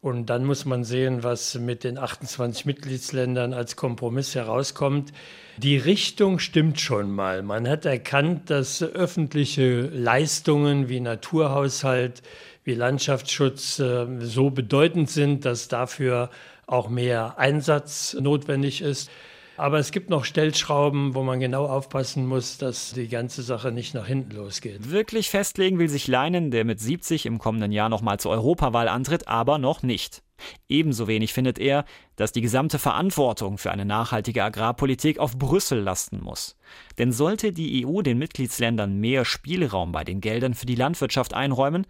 Und 0.00 0.30
dann 0.30 0.46
muss 0.46 0.64
man 0.64 0.82
sehen, 0.82 1.22
was 1.22 1.56
mit 1.56 1.84
den 1.84 1.98
28 1.98 2.64
Mitgliedsländern 2.64 3.52
als 3.52 3.76
Kompromiss 3.76 4.34
herauskommt. 4.34 5.12
Die 5.58 5.76
Richtung 5.76 6.38
stimmt 6.38 6.80
schon 6.80 7.10
mal. 7.10 7.42
Man 7.42 7.68
hat 7.68 7.84
erkannt, 7.84 8.48
dass 8.48 8.82
öffentliche 8.82 9.82
Leistungen 9.82 10.88
wie 10.88 11.00
Naturhaushalt, 11.00 12.22
wie 12.64 12.72
Landschaftsschutz 12.72 13.78
äh, 13.78 14.06
so 14.20 14.48
bedeutend 14.48 15.10
sind, 15.10 15.44
dass 15.44 15.68
dafür 15.68 16.30
auch 16.66 16.88
mehr 16.88 17.34
Einsatz 17.36 18.16
notwendig 18.18 18.80
ist. 18.80 19.10
Aber 19.56 19.78
es 19.78 19.92
gibt 19.92 20.10
noch 20.10 20.24
Stellschrauben, 20.24 21.14
wo 21.14 21.22
man 21.22 21.38
genau 21.38 21.66
aufpassen 21.66 22.26
muss, 22.26 22.58
dass 22.58 22.92
die 22.92 23.08
ganze 23.08 23.42
Sache 23.42 23.70
nicht 23.70 23.94
nach 23.94 24.06
hinten 24.06 24.34
losgeht. 24.34 24.90
Wirklich 24.90 25.30
festlegen 25.30 25.78
will 25.78 25.88
sich 25.88 26.08
Leinen, 26.08 26.50
der 26.50 26.64
mit 26.64 26.80
70 26.80 27.26
im 27.26 27.38
kommenden 27.38 27.70
Jahr 27.70 27.88
nochmal 27.88 28.18
zur 28.18 28.32
Europawahl 28.32 28.88
antritt, 28.88 29.28
aber 29.28 29.58
noch 29.58 29.82
nicht. 29.82 30.22
Ebenso 30.68 31.06
wenig 31.06 31.32
findet 31.32 31.58
er, 31.58 31.84
dass 32.16 32.32
die 32.32 32.40
gesamte 32.40 32.80
Verantwortung 32.80 33.56
für 33.58 33.70
eine 33.70 33.84
nachhaltige 33.84 34.42
Agrarpolitik 34.42 35.18
auf 35.18 35.38
Brüssel 35.38 35.80
lasten 35.80 36.20
muss. 36.20 36.56
Denn 36.98 37.12
sollte 37.12 37.52
die 37.52 37.86
EU 37.86 38.02
den 38.02 38.18
Mitgliedsländern 38.18 38.98
mehr 38.98 39.24
Spielraum 39.24 39.92
bei 39.92 40.02
den 40.02 40.20
Geldern 40.20 40.54
für 40.54 40.66
die 40.66 40.74
Landwirtschaft 40.74 41.32
einräumen, 41.32 41.86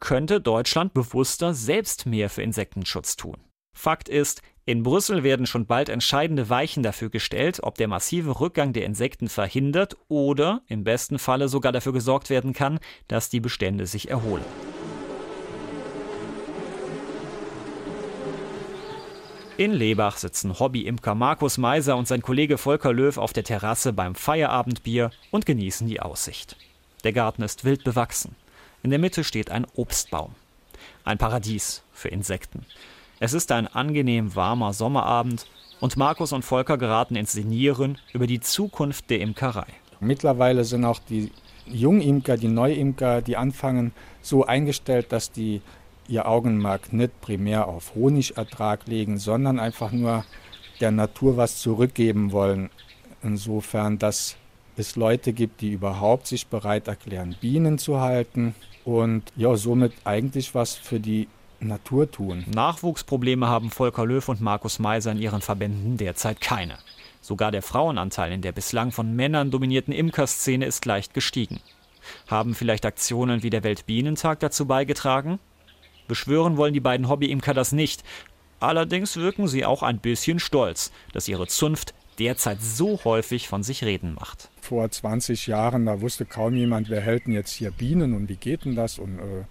könnte 0.00 0.40
Deutschland 0.40 0.94
bewusster 0.94 1.54
selbst 1.54 2.06
mehr 2.06 2.30
für 2.30 2.42
Insektenschutz 2.42 3.16
tun. 3.16 3.36
Fakt 3.76 4.08
ist, 4.08 4.42
in 4.66 4.82
Brüssel 4.82 5.22
werden 5.22 5.46
schon 5.46 5.66
bald 5.66 5.90
entscheidende 5.90 6.48
Weichen 6.48 6.82
dafür 6.82 7.10
gestellt, 7.10 7.60
ob 7.62 7.76
der 7.76 7.86
massive 7.86 8.40
Rückgang 8.40 8.72
der 8.72 8.86
Insekten 8.86 9.28
verhindert 9.28 9.96
oder 10.08 10.62
im 10.68 10.84
besten 10.84 11.18
Falle 11.18 11.48
sogar 11.48 11.70
dafür 11.70 11.92
gesorgt 11.92 12.30
werden 12.30 12.54
kann, 12.54 12.78
dass 13.06 13.28
die 13.28 13.40
Bestände 13.40 13.86
sich 13.86 14.08
erholen. 14.08 14.44
In 19.58 19.72
Lebach 19.72 20.16
sitzen 20.16 20.58
Hobby-Imker 20.58 21.14
Markus 21.14 21.58
Meiser 21.58 21.96
und 21.96 22.08
sein 22.08 22.22
Kollege 22.22 22.56
Volker 22.56 22.92
Löw 22.92 23.18
auf 23.18 23.34
der 23.34 23.44
Terrasse 23.44 23.92
beim 23.92 24.14
Feierabendbier 24.14 25.10
und 25.30 25.46
genießen 25.46 25.86
die 25.86 26.00
Aussicht. 26.00 26.56
Der 27.04 27.12
Garten 27.12 27.42
ist 27.42 27.64
wild 27.64 27.84
bewachsen. 27.84 28.34
In 28.82 28.90
der 28.90 28.98
Mitte 28.98 29.24
steht 29.24 29.50
ein 29.50 29.66
Obstbaum. 29.76 30.34
Ein 31.04 31.18
Paradies 31.18 31.82
für 31.92 32.08
Insekten. 32.08 32.66
Es 33.20 33.32
ist 33.32 33.52
ein 33.52 33.68
angenehm 33.68 34.34
warmer 34.34 34.72
Sommerabend 34.72 35.46
und 35.80 35.96
Markus 35.96 36.32
und 36.32 36.44
Volker 36.44 36.78
geraten 36.78 37.14
ins 37.14 37.32
Senieren 37.32 37.98
über 38.12 38.26
die 38.26 38.40
Zukunft 38.40 39.08
der 39.08 39.20
Imkerei. 39.20 39.66
Mittlerweile 40.00 40.64
sind 40.64 40.84
auch 40.84 40.98
die 40.98 41.30
Jungimker, 41.66 42.36
die 42.36 42.48
Neuimker, 42.48 43.22
die 43.22 43.36
anfangen, 43.36 43.92
so 44.20 44.44
eingestellt, 44.44 45.12
dass 45.12 45.30
die 45.30 45.62
ihr 46.08 46.26
Augenmerk 46.26 46.92
nicht 46.92 47.20
primär 47.20 47.68
auf 47.68 47.94
Honigertrag 47.94 48.86
legen, 48.86 49.18
sondern 49.18 49.60
einfach 49.60 49.92
nur 49.92 50.24
der 50.80 50.90
Natur 50.90 51.36
was 51.36 51.58
zurückgeben 51.58 52.32
wollen. 52.32 52.68
Insofern, 53.22 53.98
dass 53.98 54.36
es 54.76 54.96
Leute 54.96 55.32
gibt, 55.32 55.60
die 55.60 55.72
überhaupt 55.72 56.26
sich 56.26 56.48
bereit 56.48 56.88
erklären, 56.88 57.36
Bienen 57.40 57.78
zu 57.78 58.00
halten 58.00 58.54
und 58.84 59.22
ja, 59.36 59.54
somit 59.56 59.92
eigentlich 60.04 60.54
was 60.54 60.74
für 60.74 60.98
die 60.98 61.28
Natur 61.64 62.10
tun. 62.10 62.44
Nachwuchsprobleme 62.46 63.46
haben 63.46 63.70
Volker 63.70 64.06
Löw 64.06 64.28
und 64.28 64.40
Markus 64.40 64.78
Meiser 64.78 65.12
in 65.12 65.18
ihren 65.18 65.40
Verbänden 65.40 65.96
derzeit 65.96 66.40
keine. 66.40 66.78
Sogar 67.20 67.50
der 67.50 67.62
Frauenanteil 67.62 68.32
in 68.32 68.42
der 68.42 68.52
bislang 68.52 68.92
von 68.92 69.16
Männern 69.16 69.50
dominierten 69.50 69.94
Imkerszene 69.94 70.66
ist 70.66 70.84
leicht 70.84 71.14
gestiegen. 71.14 71.60
Haben 72.26 72.54
vielleicht 72.54 72.84
Aktionen 72.84 73.42
wie 73.42 73.50
der 73.50 73.64
Weltbienentag 73.64 74.40
dazu 74.40 74.66
beigetragen? 74.66 75.38
Beschwören 76.06 76.56
wollen 76.56 76.74
die 76.74 76.80
beiden 76.80 77.08
Hobbyimker 77.08 77.54
das 77.54 77.72
nicht. 77.72 78.04
Allerdings 78.60 79.16
wirken 79.16 79.48
sie 79.48 79.64
auch 79.64 79.82
ein 79.82 79.98
bisschen 79.98 80.38
stolz, 80.38 80.92
dass 81.12 81.28
ihre 81.28 81.46
Zunft 81.46 81.94
derzeit 82.18 82.62
so 82.62 83.02
häufig 83.04 83.48
von 83.48 83.62
sich 83.62 83.84
reden 83.84 84.14
macht. 84.14 84.50
Vor 84.60 84.90
20 84.90 85.46
Jahren, 85.46 85.86
da 85.86 86.00
wusste 86.00 86.24
kaum 86.24 86.54
jemand, 86.54 86.88
wer 86.88 87.00
hält 87.00 87.26
denn 87.26 87.34
jetzt 87.34 87.52
hier 87.52 87.70
Bienen 87.70 88.14
und 88.14 88.28
wie 88.28 88.36
geht 88.36 88.64
denn 88.64 88.76
das? 88.76 88.98
Und 88.98 89.18
äh, 89.18 89.44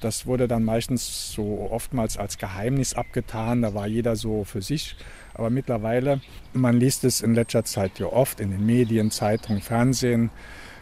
das 0.00 0.26
wurde 0.26 0.48
dann 0.48 0.64
meistens 0.64 1.32
so 1.32 1.68
oftmals 1.70 2.16
als 2.16 2.38
Geheimnis 2.38 2.94
abgetan. 2.94 3.62
Da 3.62 3.74
war 3.74 3.86
jeder 3.86 4.16
so 4.16 4.44
für 4.44 4.62
sich. 4.62 4.96
Aber 5.34 5.50
mittlerweile, 5.50 6.20
man 6.52 6.78
liest 6.78 7.04
es 7.04 7.20
in 7.20 7.34
letzter 7.34 7.64
Zeit 7.64 7.98
ja 7.98 8.06
oft 8.06 8.40
in 8.40 8.50
den 8.50 8.64
Medien, 8.64 9.10
Zeitungen, 9.10 9.60
Fernsehen. 9.60 10.30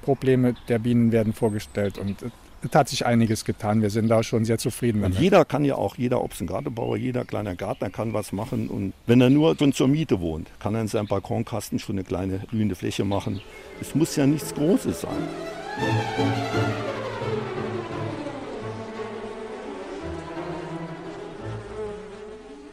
Probleme 0.03 0.55
der 0.69 0.79
Bienen 0.79 1.13
werden 1.13 1.33
vorgestellt 1.33 1.97
und 1.97 2.23
es 2.65 2.75
hat 2.75 2.89
sich 2.89 3.05
einiges 3.05 3.45
getan. 3.45 3.83
Wir 3.83 3.91
sind 3.91 4.09
da 4.09 4.23
schon 4.23 4.45
sehr 4.45 4.59
zufrieden 4.59 5.03
damit. 5.03 5.19
Jeder 5.19 5.45
kann 5.45 5.65
ja 5.65 5.75
auch, 5.77 5.97
jeder, 5.97 6.23
ob 6.23 6.33
es 6.33 6.41
ein 6.41 6.47
Gartenbauer, 6.47 6.97
jeder 6.97 7.25
kleiner 7.25 7.55
Gärtner 7.55 7.91
kann 7.91 8.13
was 8.15 8.33
machen. 8.33 8.69
Und 8.69 8.95
wenn 9.07 9.21
er 9.21 9.31
nur 9.31 9.57
schon 9.57 9.73
zur 9.73 9.89
Miete 9.89 10.21
wohnt, 10.21 10.49
kann 10.61 10.75
er 10.75 10.83
in 10.83 10.89
seinem 10.89 11.07
Balkonkasten 11.07 11.79
schon 11.79 11.97
eine 11.97 12.05
kleine 12.05 12.39
blühende 12.51 12.75
Fläche 12.75 13.05
machen. 13.05 13.41
Es 13.81 13.95
muss 13.95 14.17
ja 14.17 14.27
nichts 14.27 14.55
Großes 14.55 15.03
sein. 15.03 15.11